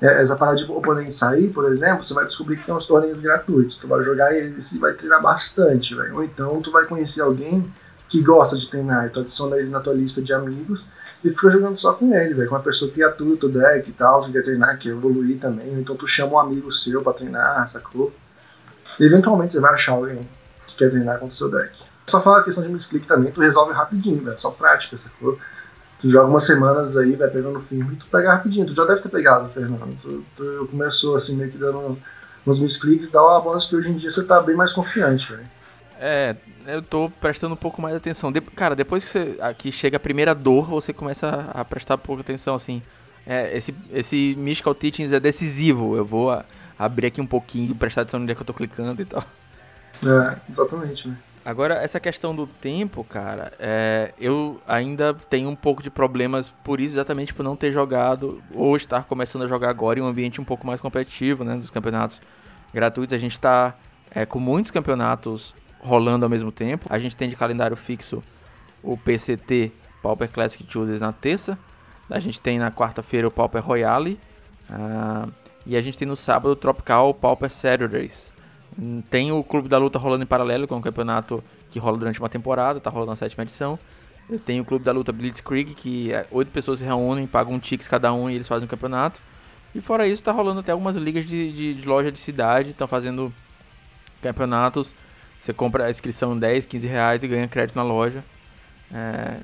[0.00, 3.18] É, essa parada de oponente sair, por exemplo, você vai descobrir que tem uns torneios
[3.18, 3.74] gratuitos.
[3.74, 6.14] Tu vai jogar eles e vai treinar bastante, velho.
[6.14, 7.68] Ou então tu vai conhecer alguém
[8.08, 10.86] que gosta de treinar e tu adiciona ele na tua lista de amigos
[11.24, 12.48] e fica jogando só com ele, velho.
[12.48, 15.72] Com uma pessoa que atua o deck e tal, que quer treinar, quer evoluir também.
[15.74, 18.12] Então tu chama um amigo seu pra treinar, sacou?
[18.98, 20.28] E eventualmente você vai achar alguém
[20.66, 21.72] que quer treinar com o seu deck.
[22.06, 24.38] Só falar a questão de misclick também, tu resolve rapidinho, velho.
[24.38, 25.38] Só prática, sacou?
[25.98, 28.66] Tu joga umas semanas aí, vai pegando firme e tu pega rapidinho.
[28.66, 29.98] Tu já deve ter pegado, Fernando.
[30.02, 31.98] Tu, tu começou assim, meio que dando
[32.46, 35.32] uns misclicks e dá uma bola que hoje em dia você tá bem mais confiante,
[35.32, 35.55] velho.
[35.98, 38.30] É, eu tô prestando um pouco mais atenção.
[38.30, 41.98] De, cara, depois que você aqui chega a primeira dor, você começa a, a prestar
[41.98, 42.82] pouca atenção, assim.
[43.26, 45.96] É, esse, esse Mystical Teachings é decisivo.
[45.96, 46.44] Eu vou a,
[46.78, 49.24] abrir aqui um pouquinho, prestar atenção onde é que eu tô clicando e tal.
[50.02, 51.16] É, exatamente, né?
[51.46, 56.80] Agora, essa questão do tempo, cara, é, eu ainda tenho um pouco de problemas por
[56.80, 60.40] isso, exatamente por não ter jogado ou estar começando a jogar agora em um ambiente
[60.40, 61.54] um pouco mais competitivo, né?
[61.54, 62.20] Dos campeonatos
[62.74, 63.14] gratuitos.
[63.14, 63.76] A gente está
[64.10, 65.54] é, com muitos campeonatos
[65.86, 66.86] rolando ao mesmo tempo.
[66.90, 68.22] A gente tem de calendário fixo
[68.82, 69.72] o PCT
[70.02, 71.58] Pauper Classic Tuesdays na terça.
[72.10, 74.18] A gente tem na quarta-feira o Pauper Royale.
[74.70, 75.32] Uh,
[75.64, 78.30] e a gente tem no sábado o Tropical Pauper Saturdays.
[79.10, 82.20] Tem o Clube da Luta rolando em paralelo, com é um campeonato que rola durante
[82.20, 83.78] uma temporada, tá rolando a sétima edição.
[84.44, 87.88] Tenho o Clube da Luta Blitzkrieg, que é, oito pessoas se reúnem, pagam um ticket
[87.88, 89.20] cada um e eles fazem um campeonato.
[89.74, 92.86] E fora isso, tá rolando até algumas ligas de, de, de loja de cidade, estão
[92.86, 93.32] fazendo
[94.22, 94.94] campeonatos
[95.46, 98.24] você compra a inscrição 10, 15 reais e ganha crédito na loja.
[98.92, 99.36] É...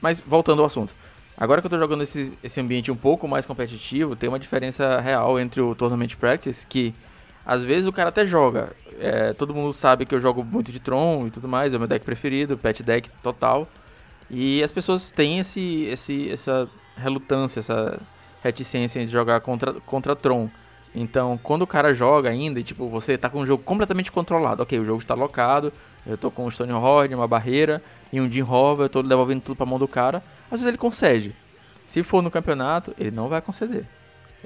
[0.00, 0.92] Mas voltando ao assunto.
[1.36, 5.00] Agora que eu tô jogando esse, esse ambiente um pouco mais competitivo, tem uma diferença
[5.00, 6.92] real entre o Tournament Practice, que
[7.46, 8.72] às vezes o cara até joga.
[8.98, 11.78] É, todo mundo sabe que eu jogo muito de Tron e tudo mais, é o
[11.78, 13.68] meu deck preferido, pet deck total.
[14.28, 18.00] E as pessoas têm esse, esse, essa relutância, essa
[18.42, 20.50] reticência de jogar contra, contra Tron.
[20.94, 24.62] Então, quando o cara joga ainda, e, tipo, você tá com um jogo completamente controlado.
[24.62, 25.72] Ok, o jogo está locado,
[26.06, 29.40] eu tô com um Stone Horde, uma barreira e um Jim Hover, eu tô devolvendo
[29.40, 30.22] tudo pra mão do cara.
[30.46, 31.34] Às vezes ele concede.
[31.86, 33.84] Se for no campeonato, ele não vai conceder.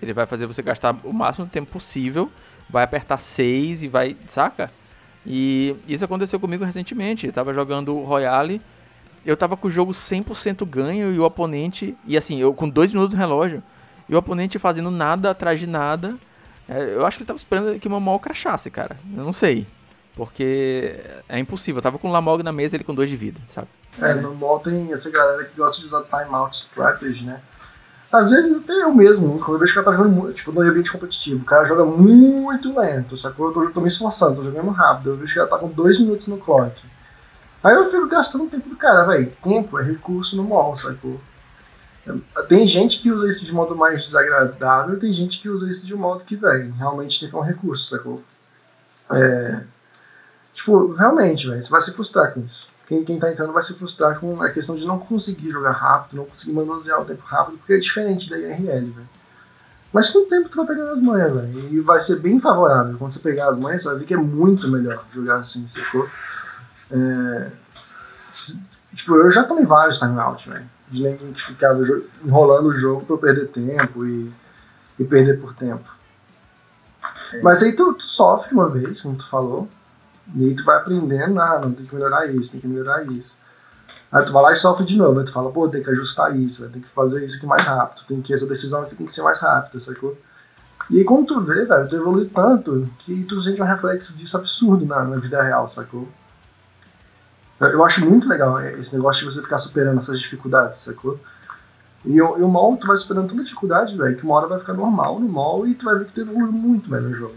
[0.01, 2.31] Ele vai fazer você gastar o máximo de tempo possível,
[2.69, 4.71] vai apertar 6 e vai, saca?
[5.27, 7.27] E isso aconteceu comigo recentemente.
[7.27, 8.61] Eu tava jogando Royale,
[9.25, 12.93] eu tava com o jogo 100% ganho e o oponente, e assim, eu com 2
[12.93, 13.63] minutos no relógio,
[14.09, 16.17] e o oponente fazendo nada atrás de nada
[16.69, 18.97] eu acho que ele tava esperando que o Mamol crachasse, cara.
[19.17, 19.67] Eu não sei.
[20.17, 21.79] Porque é impossível.
[21.79, 23.69] Eu tava com o Lamog na mesa ele com dois de vida, sabe?
[24.01, 27.41] É, no MOL tem essa galera que gosta de usar timeout strategy, né?
[28.11, 30.53] Às vezes até eu mesmo, quando eu vejo que o cara tá jogando muito, tipo,
[30.53, 33.49] no ambiente competitivo, o cara joga muito lento, sacou?
[33.49, 35.69] Eu tô, eu tô me esforçando, tô jogando rápido, eu vejo que ela tá com
[35.69, 36.81] dois minutos no clock.
[37.63, 39.33] Aí eu fico gastando tempo do cara, velho.
[39.43, 41.21] Tempo é recurso no MOL, sacou?
[42.49, 45.95] Tem gente que usa isso de modo mais desagradável, tem gente que usa isso de
[45.95, 48.23] um modo que, velho, realmente tem que um recurso, sacou?
[49.11, 49.63] É,
[50.53, 52.69] tipo, realmente, velho, você vai se frustrar com isso.
[52.87, 56.17] quem, quem tá entrando vai se frustrar com a questão de não conseguir jogar rápido,
[56.17, 59.09] não conseguir manusear o tempo rápido, porque é diferente da IRL, velho.
[59.91, 61.73] Mas com o tempo tu vai pegando as manhas, velho.
[61.73, 62.99] E vai ser bem favorável.
[62.99, 66.09] Quando você pegar as manhas, você vai ver que é muito melhor jogar assim, sacou?
[66.91, 67.51] É...
[68.93, 70.74] Tipo, eu já tomei vários timeouts, velho.
[70.89, 71.81] De lane que ficava
[72.25, 74.33] enrolando o jogo pra eu perder tempo e,
[74.99, 75.89] e perder por tempo.
[77.33, 77.41] É.
[77.43, 79.69] Mas aí tu, tu sofre uma vez, como tu falou.
[80.35, 83.37] E aí tu vai aprendendo, ah, não, tem que melhorar isso, tem que melhorar isso.
[84.11, 86.37] Aí tu vai lá e sofre de novo, aí tu fala, pô, tem que ajustar
[86.37, 89.13] isso, tem que fazer isso aqui mais rápido, tem que, essa decisão aqui tem que
[89.13, 90.17] ser mais rápida, sacou?
[90.89, 94.37] E aí quando tu vê, velho, tu evolui tanto que tu sente um reflexo disso
[94.37, 96.09] absurdo na, na vida real, sacou?
[97.61, 101.19] Eu acho muito legal esse negócio de você ficar superando essas dificuldades, sacou?
[102.05, 104.75] E, e o mall, tu vai superando tanta dificuldade, velho, que uma hora vai ficar
[104.75, 107.35] normal no mall e tu vai ver que tu evoluiu muito, velho, no jogo,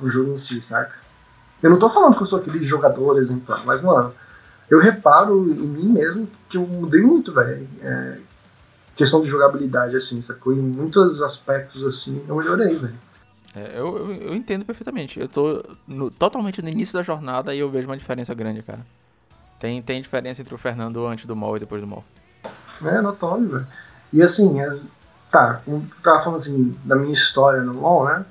[0.00, 0.94] no jogo em si, saca?
[1.62, 4.12] Eu não tô falando que eu sou aquele jogador exemplar, mas, mano,
[4.68, 7.66] eu reparo em mim mesmo que eu mudei muito, velho.
[7.82, 8.18] É,
[8.96, 10.52] questão de jogabilidade, assim, sacou?
[10.52, 12.94] Em muitos aspectos, assim, eu melhorei, velho.
[13.54, 15.18] É, eu, eu, eu, entendo perfeitamente.
[15.18, 18.80] Eu tô no, totalmente no início da jornada e eu vejo uma diferença grande, cara.
[19.60, 22.02] Tem, tem diferença entre o Fernando antes do mall e depois do mall.
[22.82, 23.66] É, notório, velho.
[24.10, 24.82] E assim, as,
[25.30, 28.24] tá, como tava falando assim, da minha história no mall, né?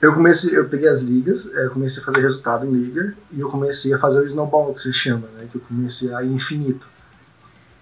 [0.00, 3.40] Eu comecei, eu peguei as ligas, é, eu comecei a fazer resultado em liga e
[3.40, 5.48] eu comecei a fazer o snowball, que se chama, né?
[5.50, 6.86] Que eu comecei a ir infinito.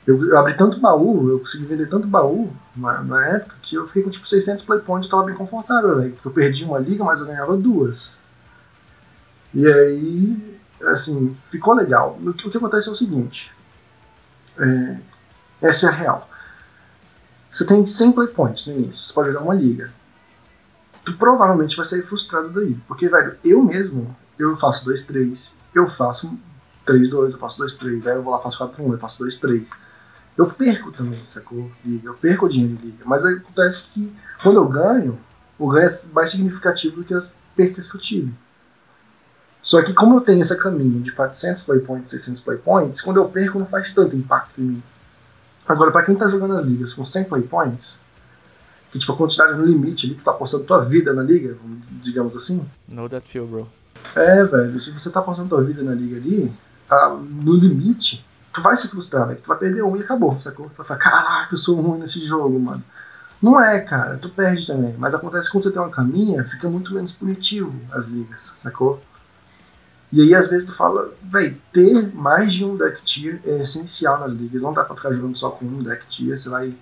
[0.07, 3.87] Eu, eu, abri tanto baú, eu consegui vender tanto baú na, na época que eu
[3.89, 6.13] fiquei com tipo 600 play points e tava bem confortável, né?
[6.25, 8.15] Eu perdi uma liga, mas eu ganhava duas.
[9.53, 12.19] E aí, assim, ficou legal.
[12.23, 13.53] O que, o que acontece é o seguinte:
[14.59, 14.97] é,
[15.63, 16.31] essa é a real.
[17.51, 19.91] Você tem 100 play points no início, você pode jogar uma liga
[21.07, 22.77] tu provavelmente vai sair frustrado daí.
[22.89, 26.37] Porque, velho, eu mesmo, eu faço 2-3, eu faço
[26.85, 29.69] 3-2, eu faço 2-3, aí eu vou lá faço 4-1, eu faço 2-3.
[30.37, 31.71] Eu perco também, sacou?
[31.85, 32.09] Liga.
[32.09, 33.05] Eu perco o dinheiro em liga.
[33.07, 34.13] Mas acontece que
[34.43, 35.19] quando eu ganho,
[35.59, 38.35] o ganho é mais significativo do que as percas que eu tive.
[39.67, 43.17] Só que como eu tenho essa caminho de 400 play points, 600 play points, quando
[43.17, 44.83] eu perco não faz tanto impacto em mim.
[45.67, 47.99] Agora, para quem tá jogando as ligas com 100 play points,
[48.93, 51.57] que tipo, a quantidade no limite ali, que tá apostando tua vida na liga,
[52.01, 52.65] digamos assim.
[52.87, 53.69] No that feel, bro.
[54.15, 56.53] É, velho, se você tá apostando tua vida na liga ali,
[56.89, 58.25] tá no limite,
[58.55, 59.41] tu vai se frustrar, velho.
[59.43, 60.67] Tu vai perder um e acabou, sacou?
[60.67, 62.85] Tu vai falar, caraca, eu sou ruim nesse jogo, mano.
[63.43, 64.95] Não é, cara, tu perde também.
[64.97, 69.03] Mas acontece que quando você tem uma caminha, fica muito menos punitivo as ligas, sacou?
[70.13, 74.19] E aí, às vezes, tu fala, velho, ter mais de um deck tier é essencial
[74.21, 74.63] nas ligas.
[74.63, 76.75] Não dá pra ficar jogando só com um deck tier, você vai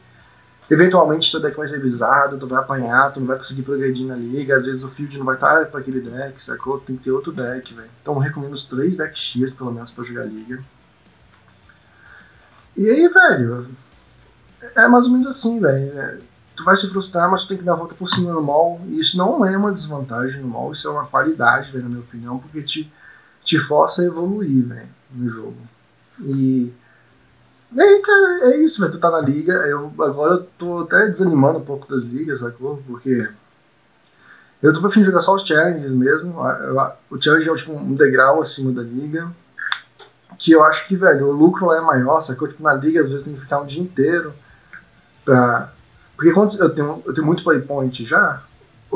[0.71, 4.17] Eventualmente teu deck vai ser visado, tu vai apanhar, tu não vai conseguir progredir na
[4.17, 6.81] liga, às vezes o field não vai estar para aquele deck, sacou?
[6.81, 7.91] Tem que ter outro deck, velho.
[8.01, 10.63] Então eu recomendo os três decks X pelo menos para jogar liga.
[12.75, 13.69] E aí, velho,
[14.75, 15.99] é mais ou menos assim, velho.
[15.99, 16.19] É,
[16.57, 18.81] tu vai se frustrar, mas tu tem que dar a volta por cima no mall.
[18.87, 22.01] E isso não é uma desvantagem no mall, isso é uma qualidade, velho, na minha
[22.01, 22.91] opinião, porque te,
[23.45, 25.57] te força a evoluir, velho, no jogo.
[26.21, 26.73] E
[27.75, 28.93] e aí, cara, é isso, velho.
[28.93, 29.53] Tu tá na liga.
[29.53, 32.81] Eu, agora eu tô até desanimando um pouco das ligas, sacou?
[32.87, 33.29] Porque
[34.63, 36.37] eu tô preferindo jogar só os challenges mesmo.
[37.11, 39.29] O challenge é tipo um degrau acima da liga.
[40.39, 42.47] Que eu acho que, velho, o lucro lá é maior, sacou?
[42.47, 44.33] Tipo, na liga às vezes tem que ficar um dia inteiro
[45.25, 45.73] pra.
[46.15, 48.41] Porque quando eu tenho, eu tenho muito playpoint já,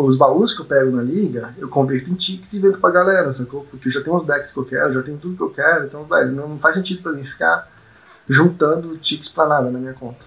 [0.05, 3.31] os baús que eu pego na liga, eu converto em tickets e vendo pra galera,
[3.33, 3.65] sacou?
[3.65, 5.87] Porque eu já tenho os decks que eu quero, já tenho tudo que eu quero,
[5.87, 7.69] então, velho, não faz sentido pra mim ficar
[8.29, 10.25] juntando tickets para nada na minha conta.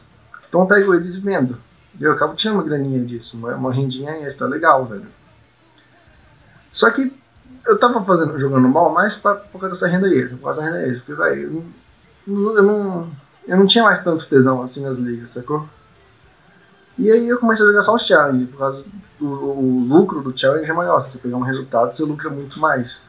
[0.47, 1.57] Então eu pego eles e vendo.
[1.99, 5.07] Eu acabo tirando uma graninha disso, uma, uma rendinha extra legal, velho.
[6.73, 7.13] Só que
[7.65, 10.67] eu tava fazendo, jogando mal mais pra, por causa dessa renda extra, por causa da
[10.67, 11.03] renda extra.
[11.05, 11.65] Porque, velho,
[12.27, 13.09] eu, eu, não,
[13.47, 15.67] eu não tinha mais tanto tesão assim nas ligas, sacou?
[16.97, 18.83] E aí eu comecei a jogar só os challenge, por causa
[19.19, 21.01] do o lucro do challenge é maior.
[21.01, 23.01] Se você pegar um resultado, você lucra muito mais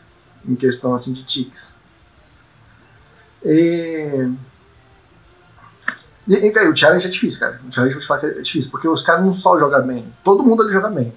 [0.47, 1.75] em questão assim de ticks.
[3.45, 4.31] E
[6.29, 7.61] e, e o challenge é difícil, cara.
[7.69, 10.63] O challenge, vou te é difícil, porque os caras não só jogam bem, todo mundo
[10.63, 11.13] ali joga bem.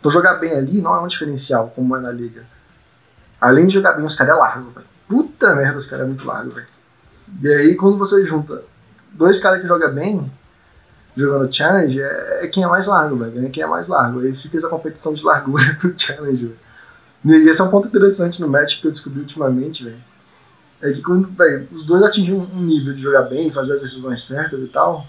[0.00, 2.44] Então jogar bem ali não é um diferencial, como é na liga.
[3.40, 4.86] Além de jogar bem, os caras é largo, velho.
[5.08, 6.66] Puta merda, os caras é muito largo, velho.
[7.42, 8.62] E aí, quando você junta
[9.12, 10.32] dois caras que jogam bem,
[11.16, 13.46] jogando challenge, é, é quem é mais largo, velho.
[13.46, 14.20] É quem é mais largo.
[14.20, 16.66] Aí fica essa competição de largura pro challenge, velho.
[17.24, 19.96] E esse é um ponto interessante no match que eu descobri ultimamente, velho
[20.82, 24.22] é que quando véio, os dois atingem um nível de jogar bem, fazer as decisões
[24.22, 25.06] certas e tal,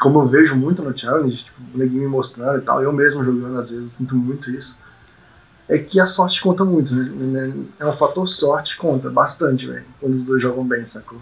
[0.00, 3.22] como eu vejo muito no challenge, tipo, o neguinho me mostrando e tal, eu mesmo
[3.22, 4.76] jogando às vezes, sinto muito isso.
[5.68, 7.52] é que a sorte conta muito, né?
[7.78, 9.84] É um fator sorte, conta bastante, velho.
[10.00, 11.20] Quando os dois jogam bem, sacou?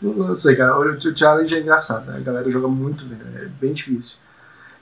[0.00, 0.78] Não sei, cara.
[0.78, 2.18] O challenge é engraçado, né?
[2.18, 3.42] A galera joga muito bem, né?
[3.44, 4.16] é bem difícil.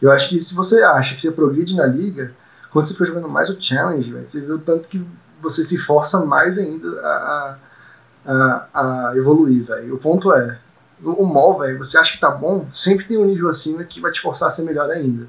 [0.01, 2.33] Eu acho que se você acha que você progride na liga,
[2.71, 5.03] quando você for jogando mais o challenge, véio, você vê o tanto que
[5.41, 7.57] você se força mais ainda a,
[8.27, 9.95] a, a evoluir, velho.
[9.95, 10.59] O ponto é,
[11.03, 14.11] o mall, velho, você acha que tá bom, sempre tem um nível acima que vai
[14.11, 15.27] te forçar a ser melhor ainda.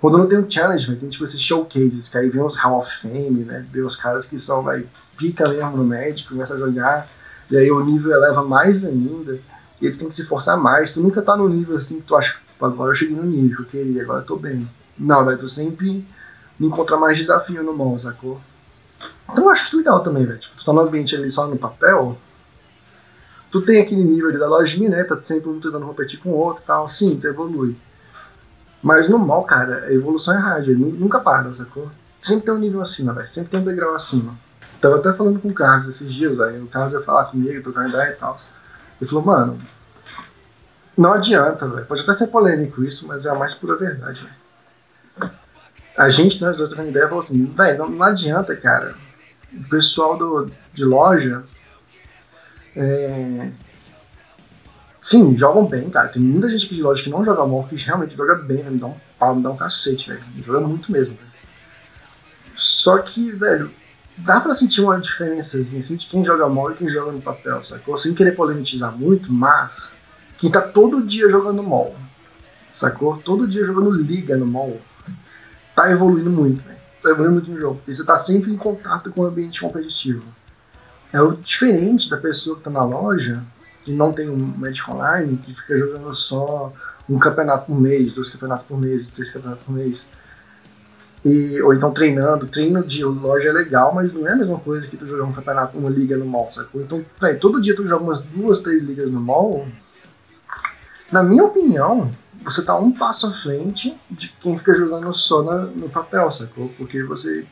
[0.00, 2.80] Quando não tem um challenge, véio, tem tipo esses showcases, que aí vem os Hall
[2.80, 3.66] of Fame, né?
[3.70, 4.86] Vem os caras que são, vai,
[5.16, 7.08] pica mesmo no médico, começa a jogar,
[7.50, 9.38] e aí o nível eleva mais ainda,
[9.80, 10.90] e ele tem que se forçar mais.
[10.90, 13.62] Tu nunca tá no nível assim que tu acha, agora eu cheguei no nível que
[13.62, 14.68] eu queria, agora eu tô bem.
[14.98, 16.06] Não, velho, tu sempre
[16.60, 18.40] encontra mais desafio no mall, sacou?
[19.30, 20.38] Então eu acho isso legal também, velho.
[20.38, 22.18] Tipo, tu tá no ambiente ali só no papel,
[23.50, 25.04] tu tem aquele nível ali da lojinha, né?
[25.04, 26.88] Tá sempre um tentando competir com o outro e tal.
[26.88, 27.76] Sim, tu evolui.
[28.82, 31.90] Mas no mal, cara, a evolução é rádio, nunca para, sacou?
[32.22, 33.28] Sempre tem um nível acima, velho.
[33.28, 34.34] Sempre tem um degrau acima.
[34.80, 36.64] Tava até falando com o Carlos esses dias, velho.
[36.64, 38.36] O Carlos ia falar comigo, trocar ideia e tal.
[39.00, 39.60] Ele falou, mano,
[40.96, 41.86] não adianta, velho.
[41.86, 45.30] Pode até ser polêmico isso, mas é a mais pura verdade, velho.
[45.96, 48.94] A gente, nós dois trocando ideia, falou assim, velho, não, não, adianta, cara.
[49.52, 51.42] O pessoal do, de loja.
[52.76, 53.50] É,
[55.00, 56.08] Sim, jogam bem, cara.
[56.08, 58.70] Tem muita gente aqui de loja que não joga mal, que realmente joga bem, né?
[58.70, 60.22] me dá um pau, me dá um cacete, velho.
[60.44, 61.28] Joga muito mesmo, velho.
[62.54, 63.70] Só que, velho,
[64.18, 67.64] dá pra sentir uma diferençazinha assim de quem joga mal e quem joga no papel,
[67.64, 67.98] sacou?
[67.98, 69.92] Sem querer polemizar muito, mas
[70.38, 71.94] quem tá todo dia jogando mal,
[72.74, 73.18] sacou?
[73.18, 74.76] Todo dia jogando liga no mal,
[75.74, 76.78] tá evoluindo muito, velho.
[77.02, 77.80] Tá evoluindo muito no jogo.
[77.86, 80.24] E você tá sempre em contato com o ambiente competitivo.
[81.12, 83.42] É o diferente da pessoa que tá na loja
[83.84, 86.72] que não tem um Magic Online, que fica jogando só
[87.08, 90.06] um campeonato por mês, dois campeonatos por mês, três campeonatos por mês.
[91.28, 92.46] E, ou então treinando.
[92.46, 95.32] Treino de loja é legal, mas não é a mesma coisa que tu jogar um
[95.32, 96.80] campeonato, uma liga no mall, sacou?
[96.80, 99.66] Então, peraí, todo dia tu joga umas duas, três ligas no mall.
[101.12, 102.10] Na minha opinião,
[102.42, 106.68] você tá um passo à frente de quem fica jogando só na, no papel, sacou?
[106.76, 107.44] Porque você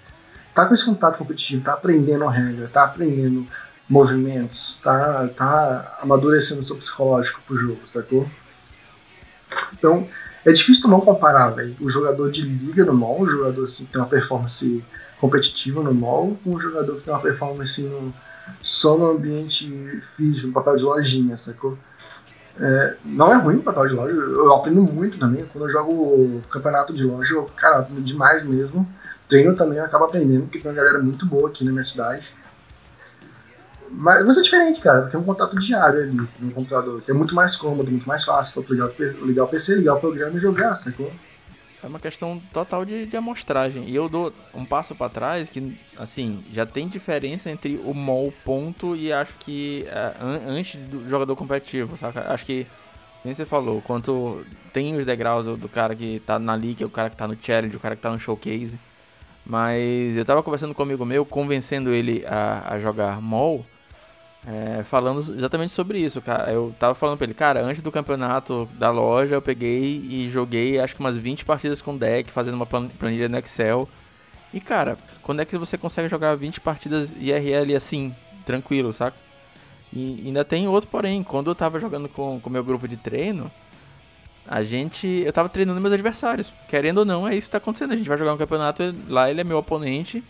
[0.54, 3.46] tá com esse contato competitivo, tá aprendendo regra, tá aprendendo
[3.88, 8.26] movimentos, tá, tá amadurecendo o seu psicológico pro jogo, sacou?
[9.72, 10.08] Então,
[10.46, 13.84] é difícil tu não comparar, velho, o jogador de liga no mall, o jogador assim,
[13.84, 14.84] que tem uma performance
[15.20, 18.14] competitiva no mall, com o jogador que tem uma performance no,
[18.62, 21.76] só no ambiente físico, no papel de lojinha, sacou?
[22.58, 25.44] É, não é ruim o papel de loja, eu aprendo muito também.
[25.52, 28.88] Quando eu jogo campeonato de loja, eu, cara, aprendo demais mesmo.
[29.28, 32.32] Treino também, eu acabo aprendendo, porque tem uma galera muito boa aqui na minha cidade.
[33.90, 37.34] Mas vai ser diferente, cara, é um contato diário ali no computador, que é muito
[37.34, 38.52] mais cômodo, muito mais fácil.
[38.52, 38.90] Só ligar,
[39.22, 41.10] ligar o PC, ligar o programa e jogar, sacou?
[41.82, 43.84] É uma questão total de, de amostragem.
[43.84, 48.32] E eu dou um passo para trás que, assim, já tem diferença entre o mall
[48.44, 52.32] ponto e acho que é, an antes do jogador competitivo, saca?
[52.32, 52.66] Acho que,
[53.24, 56.90] nem você falou, quanto tem os degraus do, do, cara que tá na league, o
[56.90, 58.78] cara que tá no challenge, o cara que tá no showcase.
[59.44, 63.64] Mas eu tava conversando com um amigo meu, convencendo ele a, a jogar mall
[64.46, 66.52] é, falando exatamente sobre isso, cara.
[66.52, 70.78] Eu tava falando pra ele, cara, antes do campeonato da loja, eu peguei e joguei
[70.78, 73.88] acho que umas 20 partidas com deck, fazendo uma planilha no Excel.
[74.54, 79.16] E, cara, quando é que você consegue jogar 20 partidas IRL assim, tranquilo, saca?
[79.92, 83.50] E ainda tem outro porém, quando eu tava jogando com o meu grupo de treino,
[84.46, 85.08] a gente.
[85.08, 86.52] Eu tava treinando meus adversários.
[86.68, 87.92] Querendo ou não, é isso que tá acontecendo.
[87.92, 90.22] A gente vai jogar um campeonato, lá ele é meu oponente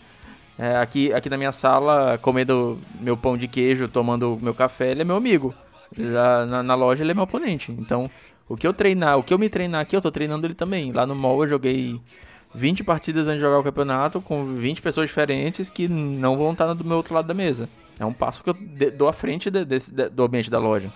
[0.57, 5.01] é, aqui, aqui na minha sala, comendo meu pão de queijo, tomando meu café, ele
[5.01, 5.53] é meu amigo.
[5.95, 7.71] Já na, na, loja ele é meu oponente.
[7.71, 8.09] Então,
[8.49, 10.91] o que eu treinar, o que eu me treinar aqui, eu tô treinando ele também.
[10.91, 12.01] Lá no mall eu joguei
[12.55, 16.73] 20 partidas antes de jogar o campeonato com 20 pessoas diferentes que não vão estar
[16.73, 17.69] do meu outro lado da mesa.
[17.99, 18.57] É um passo que eu
[18.91, 20.91] dou à frente de, desse, de, do ambiente da loja.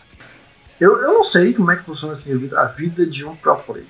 [0.80, 3.86] Eu, eu não sei como é que funciona assim, a vida de um pro player.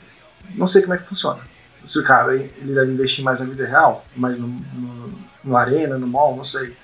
[0.53, 1.39] Não sei como é que funciona.
[1.85, 5.97] Se o cara ele deve investir mais na vida real, mais no, no no Arena,
[5.97, 6.75] no mall, não sei.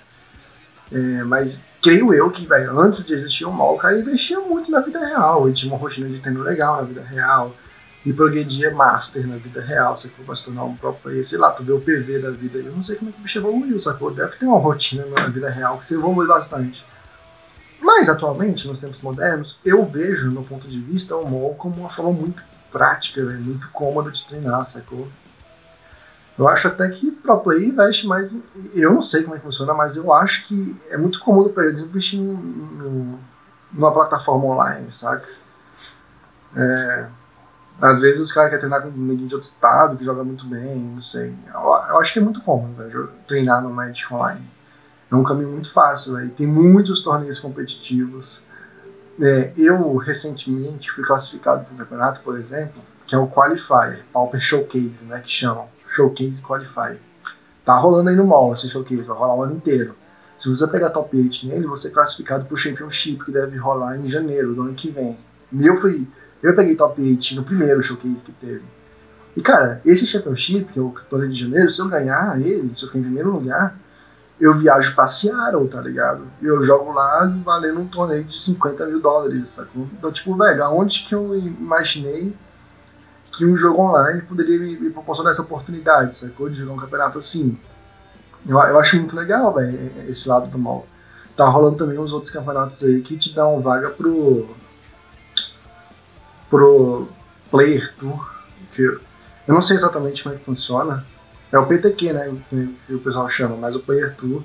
[0.92, 4.72] É, mas creio eu que, velho, antes de existir o mall, o cara investia muito
[4.72, 5.46] na vida real.
[5.46, 7.56] Ele tinha uma rotina de treino legal na vida real.
[8.06, 10.24] E progredia master na vida real, sacou?
[10.24, 12.60] Pra se tornar um próprio sei lá, tu vê o PV da vida.
[12.60, 14.12] Eu não sei como é que o bicho evoluiu, sacou?
[14.12, 16.86] Deve ter uma rotina na vida real que você evolui bastante.
[17.82, 21.90] Mas atualmente, nos tempos modernos, eu vejo, no ponto de vista, o mall como uma
[21.90, 25.08] forma muito prática, véio, muito cômoda de treinar, sacou?
[26.38, 28.38] Eu acho até que pro play investe mais.
[28.74, 31.66] Eu não sei como é que funciona, mas eu acho que é muito cômodo para
[31.66, 33.20] eles investir no,
[33.74, 35.28] numa plataforma online, saca?
[36.56, 37.08] É,
[37.82, 40.78] às vezes os caras querem treinar com neguinho de outro estado que joga muito bem,
[40.78, 41.34] não sei.
[41.54, 44.46] eu acho que é muito comum, velho, treinar no Magic Online.
[45.10, 46.30] É um caminho muito fácil, velho.
[46.32, 48.42] Tem muitos torneios competitivos.
[49.20, 54.42] É, eu, recentemente, fui classificado para um campeonato, por exemplo, que é o Qualifier, Pauper
[54.42, 55.68] Showcase, né, que chamam.
[55.98, 57.00] Showcase Qualifier.
[57.66, 59.96] Tá rolando aí no mall esse showcase, vai rolar o ano inteiro.
[60.38, 63.98] Se você pegar top 8 nele, você é classificado para o Championship, que deve rolar
[63.98, 65.18] em janeiro do ano que vem.
[65.52, 66.08] E eu fui.
[66.42, 68.64] Eu peguei top 8 no primeiro showcase que teve.
[69.36, 72.84] E cara, esse Championship, que é o torneio de janeiro, se eu ganhar ele, se
[72.84, 73.78] eu ficar em primeiro lugar,
[74.40, 76.24] eu viajo pra Seattle, tá ligado?
[76.42, 79.88] E eu jogo lá valendo um torneio de 50 mil dólares, sacou?
[79.98, 82.34] Então, tipo, velho, aonde que eu imaginei
[83.38, 86.50] que um jogo online poderia me, me proporcionar essa oportunidade, sacou?
[86.50, 87.56] De jogar um campeonato assim.
[88.48, 90.88] Eu, eu acho muito legal, velho, esse lado do mal.
[91.36, 94.50] Tá rolando também uns outros campeonatos aí que te dão vaga pro.
[96.50, 97.08] pro
[97.52, 98.28] Player Tour.
[98.72, 101.06] Que eu não sei exatamente como é que funciona.
[101.52, 102.36] É o PTQ, né?
[102.88, 104.42] Que o pessoal chama, mas o Player Tour.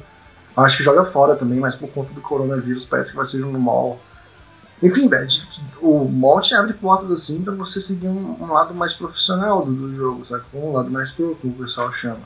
[0.55, 3.59] Acho que joga fora também, mas por conta do coronavírus parece que vai ser no
[3.59, 3.99] mall.
[4.83, 5.29] Enfim, velho,
[5.81, 9.73] o mall te abre portas assim pra você seguir um, um lado mais profissional do,
[9.73, 10.43] do jogo, sabe?
[10.53, 12.19] Um lado mais pro, como o pessoal chama.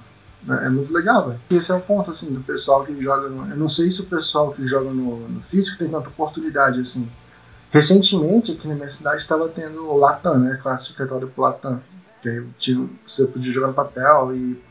[0.49, 1.41] É, é muito legal, velho.
[1.51, 3.51] Esse é o ponto, assim, do pessoal que joga no...
[3.51, 7.07] Eu não sei se o pessoal que joga no, no físico tem tanta oportunidade, assim.
[7.71, 10.59] Recentemente, aqui na minha cidade, estava tendo o Latam, né?
[10.63, 11.81] Classificatório pro Latam.
[12.23, 14.63] Que aí tinha, você podia jogar no papel e...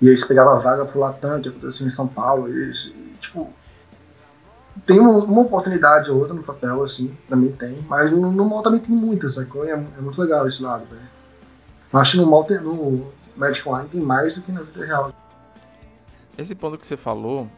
[0.00, 2.52] E aí você pegava vaga pro Latam, que aconteceu em São Paulo.
[2.52, 3.50] E, e tipo...
[4.86, 7.78] Tem uma, uma, oportunidade ou outra no papel, assim, também tem.
[7.88, 9.64] Mas no, no mall também tem muitas, sacou?
[9.64, 11.02] É, é muito legal esse lado, velho.
[11.92, 12.60] Acho que no mall tem...
[12.60, 13.06] No,
[13.38, 15.12] Magic Online tem mais do que na vida real.
[16.36, 17.48] Esse ponto que você falou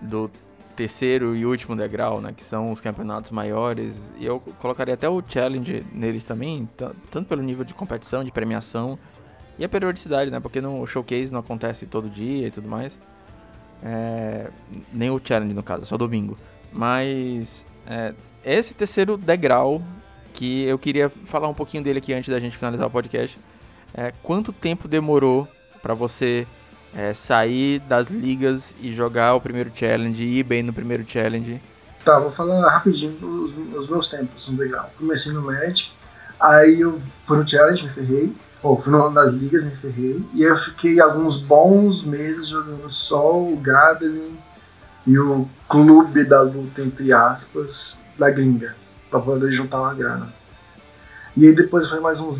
[0.00, 0.30] do
[0.76, 5.22] terceiro e último degrau, né, que são os campeonatos maiores, e eu colocaria até o
[5.26, 6.68] challenge neles também,
[7.10, 8.98] tanto pelo nível de competição, de premiação
[9.58, 12.98] e a periodicidade, né, porque no showcase não acontece todo dia e tudo mais,
[13.82, 14.48] é,
[14.92, 16.38] nem o challenge no caso, só domingo.
[16.72, 18.14] Mas é,
[18.44, 19.82] esse terceiro degrau
[20.32, 23.38] que eu queria falar um pouquinho dele aqui antes da gente finalizar o podcast
[23.94, 25.46] é, quanto tempo demorou
[25.82, 26.46] para você
[26.94, 31.60] é, sair das ligas e jogar o primeiro challenge, ir bem no primeiro challenge?
[32.04, 34.90] Tá, vou falar rapidinho os, os meus tempos no degrau.
[34.98, 35.90] Comecei no Magic,
[36.40, 40.56] aí eu fui no challenge, me ferrei, ou fui nas ligas, me ferrei, e eu
[40.56, 44.36] fiquei alguns bons meses jogando só o Gathering
[45.06, 48.74] e o clube da luta, entre aspas, da gringa,
[49.10, 50.28] pra poder juntar uma grana.
[51.36, 52.38] E aí depois foi mais uns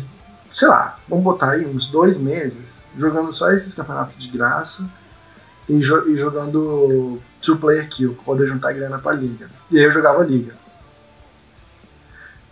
[0.53, 4.85] sei lá, vamos botar aí uns dois meses jogando só esses campeonatos de graça
[5.67, 9.49] e, jo e jogando two player kill, pra poder juntar grana pra liga.
[9.71, 10.53] E aí eu jogava liga.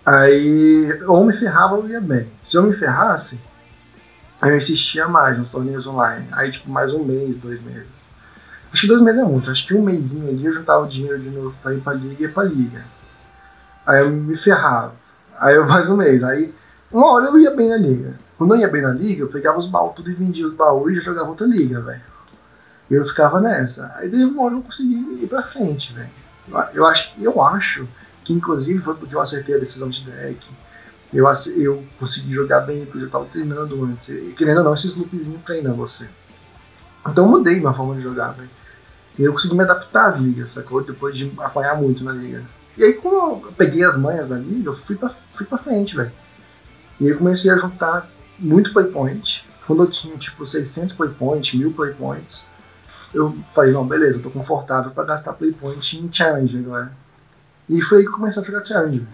[0.03, 2.27] Aí, ou me ferrava ou ia bem.
[2.41, 3.39] Se eu me ferrasse,
[4.41, 6.25] aí eu insistia mais nos torneios online.
[6.31, 8.00] Aí, tipo, mais um mês, dois meses.
[8.71, 9.49] Acho que dois meses é muito.
[9.49, 12.23] Acho que um mêsinho ali eu juntava o dinheiro de novo pra ir pra liga
[12.23, 12.83] e pra liga.
[13.85, 14.93] Aí eu me ferrava.
[15.37, 16.23] Aí eu mais um mês.
[16.23, 16.53] Aí
[16.91, 18.15] uma hora eu ia bem na liga.
[18.37, 20.91] Quando eu ia bem na liga, eu pegava os baús tudo e vendia os baús
[20.91, 22.01] e já jogava outra liga, velho.
[22.89, 23.93] Eu ficava nessa.
[23.97, 26.09] Aí daí uma hora eu consegui ir pra frente, velho.
[26.73, 27.87] Eu acho, eu acho
[28.23, 30.45] que inclusive foi porque eu acertei a decisão de deck.
[31.13, 31.25] Eu,
[31.57, 34.09] eu consegui jogar bem, porque eu tava treinando antes.
[34.09, 36.07] E, querendo ou não, esses loopzinhos treinam você.
[37.07, 38.49] Então eu mudei minha forma de jogar, velho.
[39.17, 40.83] E eu consegui me adaptar às ligas, sacou?
[40.83, 42.43] Depois de apanhar muito na liga.
[42.77, 45.95] E aí, quando eu peguei as manhas da liga, eu fui pra, fui pra frente,
[45.95, 46.11] velho.
[46.99, 48.09] E eu comecei a juntar
[48.39, 49.45] muito playpoint.
[49.67, 52.45] Quando eu tinha tipo 600 playpoints, 1000 playpoints,
[53.13, 56.91] eu falei, não, beleza, eu tô confortável para gastar playpoint em challenge agora.
[57.69, 59.05] E foi aí que comecei a jogar challenge.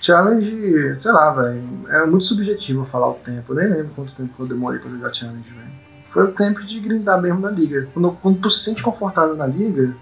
[0.00, 3.52] Challenge, sei lá, velho, é muito subjetivo falar o tempo.
[3.52, 5.73] Eu nem lembro quanto tempo eu demorei pra jogar challenge, velho.
[6.14, 7.88] Foi o tempo de grindar mesmo na liga.
[7.92, 9.92] Quando, quando tu se sente confortável na liga,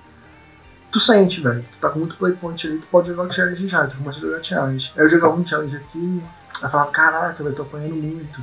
[0.92, 1.64] tu sente, velho.
[1.72, 4.20] Tu tá com muito playpoint ali, tu pode jogar o challenge já, tu começa a
[4.20, 4.92] jogar challenge.
[4.94, 6.22] Aí eu jogava um challenge aqui,
[6.60, 8.40] Aí falava, caraca, eu tô apanhando muito.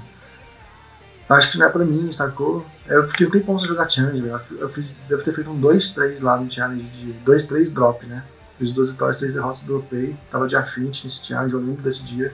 [1.30, 2.66] Acho que não é pra mim, sacou?
[2.88, 4.42] Eu fiquei um tempão sem jogar challenge, velho.
[4.58, 8.24] Eu fiz, devo ter feito um 2-3 lá no challenge de 2-3 drop, né?
[8.58, 10.18] Fiz duas vitórias, três derrotas, dropei.
[10.32, 12.34] Tava de afinte nesse challenge, eu lembro desse dia.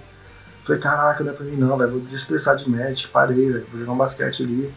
[0.65, 1.91] Falei, caraca, não é pra mim não, velho.
[1.91, 3.65] Vou desestressar de match, parei, velho.
[3.71, 4.73] Vou jogar um basquete ali.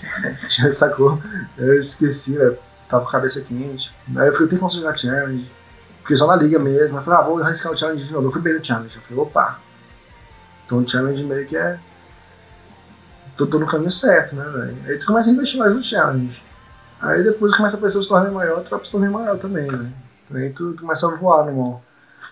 [0.72, 1.22] sacou?
[1.58, 2.58] Eu esqueci, velho.
[2.88, 3.94] Tava com a cabeça quente.
[4.16, 5.50] Aí eu um tempão sem jogar challenge.
[6.00, 6.96] Fiquei só na liga mesmo.
[6.96, 8.28] Eu falei, ah, vou arriscar o challenge de novo.
[8.28, 8.96] Eu fui bem no challenge.
[8.96, 9.58] Eu falei, opa,
[10.64, 11.78] então o challenge meio que é.
[13.36, 14.76] Tô, tô no caminho certo, né, velho?
[14.86, 16.42] Aí tu começa a investir mais no challenge.
[17.00, 19.92] Aí depois começa a aparecer os torneios maiores, tu vai pros torneios maiores também, né?
[20.34, 21.84] Aí tu, tu começa a voar no mall.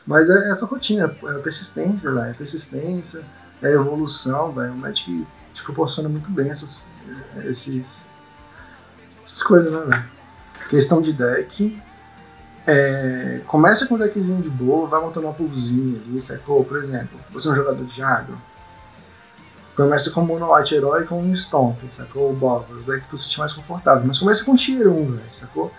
[0.07, 2.31] Mas é essa rotina, é persistência, velho.
[2.31, 3.25] É persistência,
[3.61, 4.73] é evolução, velho.
[4.73, 6.85] O Magic te proporciona muito bem essas,
[7.45, 8.05] esses,
[9.25, 10.07] essas coisas, né?
[10.71, 11.83] Questão de deck.
[12.67, 16.65] É, começa com um deckzinho de boa, vai montando uma poolzinha ali, sacou?
[16.65, 18.37] Por exemplo, você é um jogador de agro.
[19.77, 22.31] Começa com Mono White Herói com um Stomp, sacou?
[22.31, 24.05] O Boba, os decks que você sente mais confortável.
[24.07, 25.73] Mas começa com Tier 1, velho, sacou?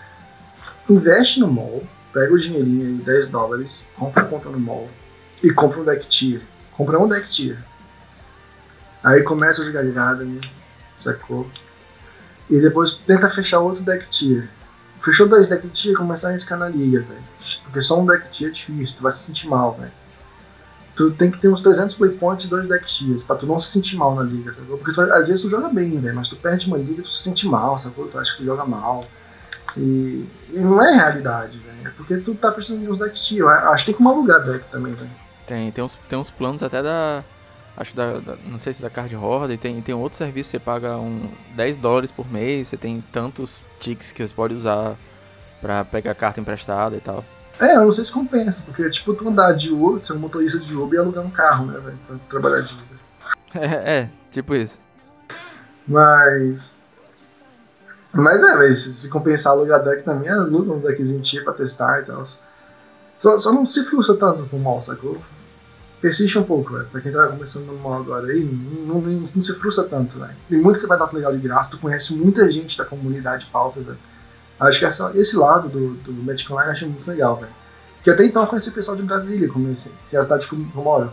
[0.88, 1.82] Investe no mall,
[2.12, 4.88] pega o dinheirinho aí, 10 dólares, compra conta no mall
[5.42, 6.42] e compra um deck tier.
[6.72, 7.58] Compra um deck tier.
[9.02, 10.40] Aí começa a jogar ligada, né?
[10.98, 11.46] sacou?
[12.50, 14.48] E depois tenta fechar outro deck tier.
[15.02, 17.22] Fechou dois deck tier, começa a arriscar na liga, velho.
[17.64, 19.92] Porque só um deck tier é difícil, tu vai se sentir mal, velho.
[20.96, 23.70] Tu tem que ter uns 300 waypoints e dois deck tiers, pra tu não se
[23.70, 24.76] sentir mal na liga, sacou?
[24.78, 27.12] Porque tu, às vezes tu joga bem, velho, mas tu perde uma liga e tu
[27.12, 28.08] se sente mal, sacou?
[28.08, 29.06] Tu acha que tu joga mal.
[29.76, 31.88] E, e não é realidade, velho.
[31.88, 33.46] É porque tu tá precisando de uns deck tier.
[33.46, 35.10] Acho que tem como alugar deck também, velho.
[35.46, 37.24] Tem, tem uns, tem uns planos até da.
[37.76, 40.96] Acho da, da, Não sei se da Card Horde, tem, tem outro serviço, você paga
[40.96, 44.96] um 10 dólares por mês, você tem tantos ticks que você pode usar
[45.60, 47.24] pra pegar carta emprestada e tal.
[47.60, 50.58] É, eu não sei se compensa, porque tipo, tu andar de Uber, ser um motorista
[50.58, 52.88] de Uber e alugar um carro, né, velho, pra trabalhar de Uber.
[53.54, 54.78] É, é, tipo isso.
[55.86, 56.76] Mas.
[58.12, 62.04] Mas é, se, se, compensar alugar deck também, aluga um deckzinho tipo pra testar e
[62.04, 62.26] tal.
[63.20, 65.18] Só, só não se frustra tanto com o mal, sacou?
[66.00, 66.86] persiste um pouco, velho.
[66.86, 70.34] Pra quem tá começando no mal agora aí, não, não, não, se frustra tanto, velho.
[70.48, 73.80] Tem muito que vai dar legal de graça, tu conhece muita gente da comunidade pauta,
[73.80, 73.98] velho.
[74.58, 77.52] Acho que essa, esse lado do, do Magic Online eu achei muito legal, velho.
[77.96, 80.52] Porque até então eu conheci o pessoal de Brasília, comecei, que é a cidade que
[80.52, 81.12] eu moro,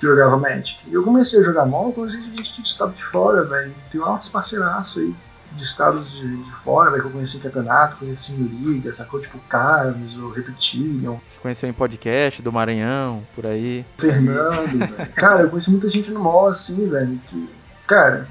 [0.00, 0.78] que jogava Magic.
[0.86, 3.74] E eu comecei a jogar mal, conheci gente de estado de fora, velho.
[3.90, 5.14] Tem altos parceiraços aí
[5.56, 9.20] de estados de, de fora, né, que eu conheci em campeonato, conheci em liga, sacou?
[9.20, 11.16] Tipo Carlos, o Reptilion.
[11.40, 13.84] Conheceu em podcast do Maranhão, por aí.
[13.96, 15.12] Fernando, velho.
[15.14, 17.48] Cara, eu conheci muita gente no mall, assim, velho, que,
[17.86, 18.28] cara,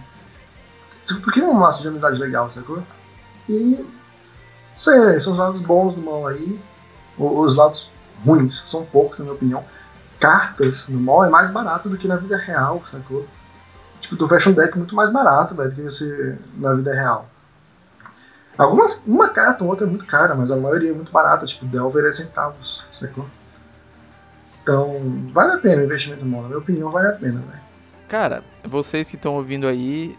[1.24, 2.84] por que um laço de amizade legal, sacou?
[3.50, 3.86] E,
[4.78, 6.60] sei, velho, são os lados bons do mall aí,
[7.18, 7.90] os lados
[8.26, 9.64] ruins, são poucos, na minha opinião.
[10.20, 13.28] Cartas no mall é mais barato do que na vida real, sacou?
[14.04, 17.30] Tipo, tu fecha um deck muito mais barato, velho, do que você na vida real.
[18.58, 21.66] Algumas, uma carta ou outra é muito cara, mas a maioria é muito barata, tipo,
[21.66, 23.26] Delver é centavos, sacou?
[24.62, 25.02] Então,
[25.32, 27.64] vale a pena o investimento no Na minha opinião, vale a pena, velho.
[28.10, 30.18] Cara, vocês que estão ouvindo aí,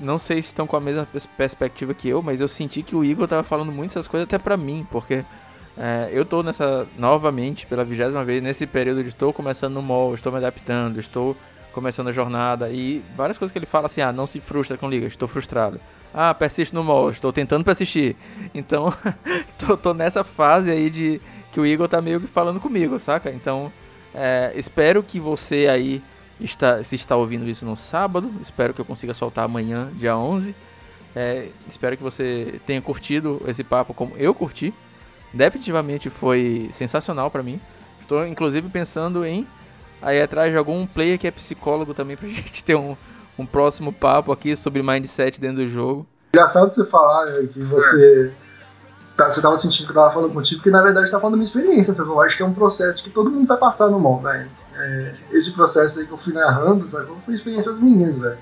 [0.00, 3.04] não sei se estão com a mesma perspectiva que eu, mas eu senti que o
[3.04, 5.24] Igor tava falando muito essas coisas até pra mim, porque
[5.78, 10.12] é, eu tô nessa, novamente, pela vigésima vez, nesse período de estou começando no mall,
[10.12, 11.36] estou me adaptando, estou
[11.72, 14.88] começando a jornada e várias coisas que ele fala assim, ah, não se frustra com
[14.88, 15.80] liga, estou frustrado.
[16.12, 18.16] Ah, persiste no mall, estou tentando persistir.
[18.54, 18.92] Então,
[19.58, 21.20] tô, tô, nessa fase aí de
[21.52, 23.30] que o Igor tá meio que falando comigo, saca?
[23.30, 23.72] Então,
[24.14, 26.02] é, espero que você aí
[26.40, 30.54] está, se está ouvindo isso no sábado, espero que eu consiga soltar amanhã, dia 11.
[31.14, 34.72] É, espero que você tenha curtido esse papo como eu curti.
[35.32, 37.60] Definitivamente foi sensacional para mim.
[38.00, 39.46] Estou inclusive pensando em
[40.02, 42.96] aí atrás de algum player que é psicólogo também pra gente ter um,
[43.38, 46.06] um próximo papo aqui sobre mindset dentro do jogo.
[46.32, 48.32] Engraçado você falar né, que você
[49.16, 51.36] tá, você tava sentindo que eu tava falando contigo, porque na verdade tá falando da
[51.38, 52.08] minha experiência, sabe?
[52.08, 54.48] Eu acho que é um processo que todo mundo vai passar no mall, velho.
[54.76, 57.10] É, esse processo aí que eu fui narrando, sabe?
[57.24, 58.38] Foi experiências minhas, velho.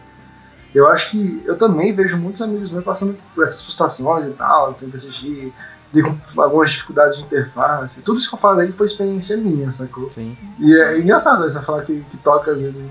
[0.75, 4.73] Eu acho que eu também vejo muitos amigos meus passando por essas frustrações e tal,
[4.73, 5.53] sempre assistir
[5.93, 6.03] de
[6.37, 8.03] algumas dificuldades de interface.
[8.03, 10.11] Tudo isso que eu falei foi experiência minha, sacou?
[10.13, 10.37] Sim.
[10.59, 12.85] E é engraçado você falar que, que toca às vezes,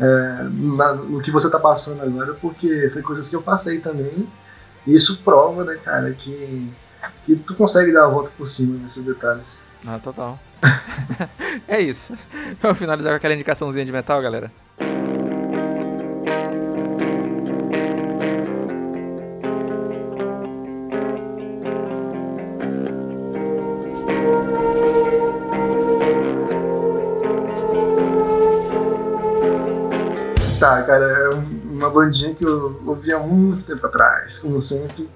[0.00, 4.26] é, na, no que você tá passando agora, porque foi coisas que eu passei também.
[4.86, 6.70] E isso prova, né, cara, que,
[7.24, 9.46] que tu consegue dar a volta por cima nesses detalhes.
[9.86, 10.38] Ah, total.
[11.68, 12.12] é isso.
[12.60, 14.50] Vamos finalizar com aquela indicaçãozinha de metal, galera.
[30.66, 31.28] Tá, cara, é
[31.72, 35.08] uma bandinha que eu ouvia muito tempo atrás, como sempre.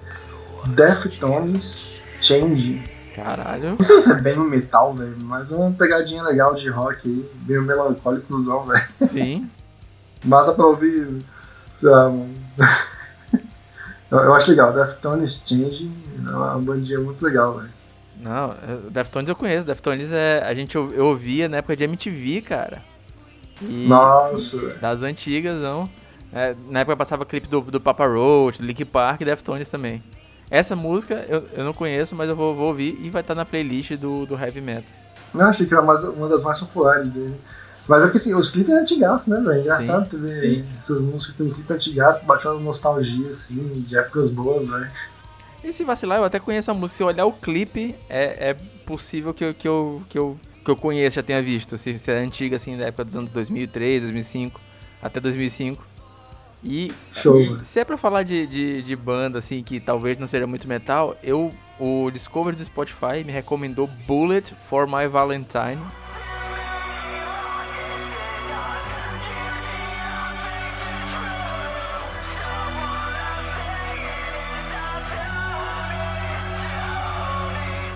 [0.67, 1.85] Deftones
[2.21, 2.81] Change.
[3.13, 3.71] Caralho.
[3.71, 7.05] Não sei se é bem um metal, velho, mas é uma pegadinha legal de rock
[7.05, 8.87] aí, meio melancólicozão, velho.
[9.09, 9.49] Sim.
[10.23, 11.21] Massa pra ouvir,
[11.81, 12.33] sei lá, um...
[14.09, 15.91] eu, acho legal, Deftones Change
[16.25, 17.69] é uma bandinha muito legal, velho.
[18.21, 18.55] Não,
[18.89, 22.89] Deftones eu conheço, Deftones é, a gente eu ouvia na época de MTV, cara.
[23.61, 24.75] E Nossa.
[24.81, 25.89] Das antigas, não.
[26.33, 30.01] É, na época passava clipe do, do Papa Roach, do Link Park e Deftones também.
[30.49, 33.45] Essa música eu, eu não conheço, mas eu vou, vou ouvir e vai estar na
[33.45, 34.83] playlist do, do Heavy Metal.
[35.33, 37.35] Não, achei que era uma, uma das mais populares dele.
[37.87, 39.51] Mas é porque assim, os clipes é antigaço, né, velho?
[39.51, 40.65] É engraçado sim, ver sim.
[40.77, 44.89] essas músicas que tem clipe antigaço, batendo nostalgia, assim, de épocas boas, velho.
[45.63, 46.97] E se vacilar, eu até conheço a música.
[46.97, 48.53] Se olhar o clipe, é, é
[48.85, 51.77] possível que eu, que, eu, que, eu, que eu conheça, já tenha visto.
[51.77, 54.61] Se, se é antiga, assim, da época dos anos 2003, 2005,
[55.01, 55.91] até 2005.
[56.63, 57.57] E, Show.
[57.63, 61.17] se é pra falar de, de, de, banda, assim, que talvez não seja muito metal,
[61.23, 65.81] eu, o Discovery do Spotify me recomendou Bullet for My Valentine.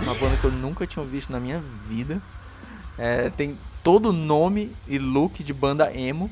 [0.02, 2.20] Uma banda que eu nunca tinha visto na minha vida.
[2.98, 6.30] É, tem todo nome e look de banda emo.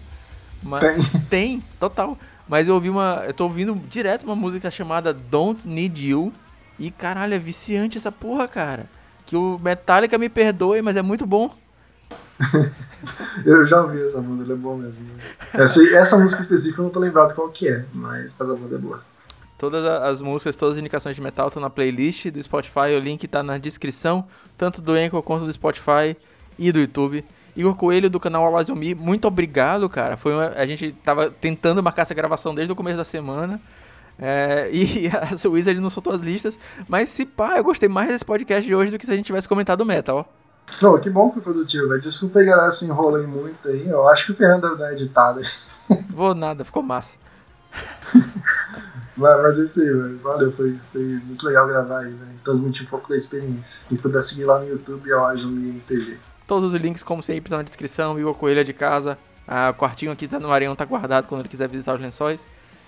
[0.62, 1.22] Mas tem.
[1.30, 2.18] tem, total.
[2.48, 3.24] Mas eu ouvi uma.
[3.28, 6.34] Eu tô ouvindo direto uma música chamada Don't Need You.
[6.80, 8.88] E caralho, é viciante essa porra, cara.
[9.26, 11.56] Que o Metallica me perdoe, mas é muito bom.
[13.46, 15.06] eu já ouvi essa música, ela é boa mesmo.
[15.54, 18.80] Essa, essa música específica eu não tô lembrado qual que é, mas a banda é
[18.80, 19.02] boa.
[19.58, 22.96] Todas as músicas, todas as indicações de metal estão na playlist do Spotify.
[22.98, 26.18] O link está na descrição, tanto do Anchor quanto do Spotify
[26.58, 27.24] e do YouTube.
[27.56, 30.18] Igor Coelho do canal Alazumi, muito obrigado, cara.
[30.18, 33.62] Foi uma, a gente tava tentando marcar essa gravação desde o começo da semana.
[34.18, 36.58] É, e a Wizard não soltou as listas.
[36.88, 39.26] Mas se pá, eu gostei mais desse podcast de hoje do que se a gente
[39.26, 40.28] tivesse comentado metal.
[40.82, 42.02] Não, que bom que foi produtivo, velho.
[42.02, 43.88] Desculpa aí, galera, se enrolei muito aí.
[43.88, 45.42] Eu acho que o Fernando deve dar editada.
[46.10, 47.14] Vou nada, ficou massa.
[49.16, 50.18] Mas, mas é isso aí, velho.
[50.24, 52.32] Valeu, foi, foi muito legal gravar aí, velho.
[52.44, 53.80] Transmitir um pouco da experiência.
[53.88, 56.18] Quem puder seguir lá no YouTube é o Azumi MTG.
[56.48, 58.20] Todos os links, como sempre, estão na descrição.
[58.20, 59.18] Igor Coelho é de casa.
[59.48, 62.46] Ah, o quartinho aqui tá no Areião, tá guardado quando ele quiser visitar os lençóis.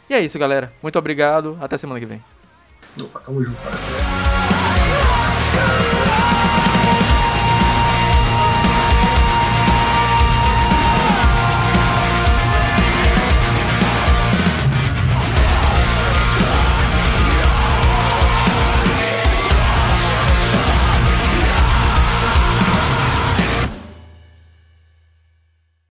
[0.10, 0.72] E é isso, galera.
[0.82, 1.58] Muito obrigado.
[1.62, 2.24] Até semana que vem.
[3.00, 3.58] Opa, tamo junto.
[5.56, 6.15] Cara.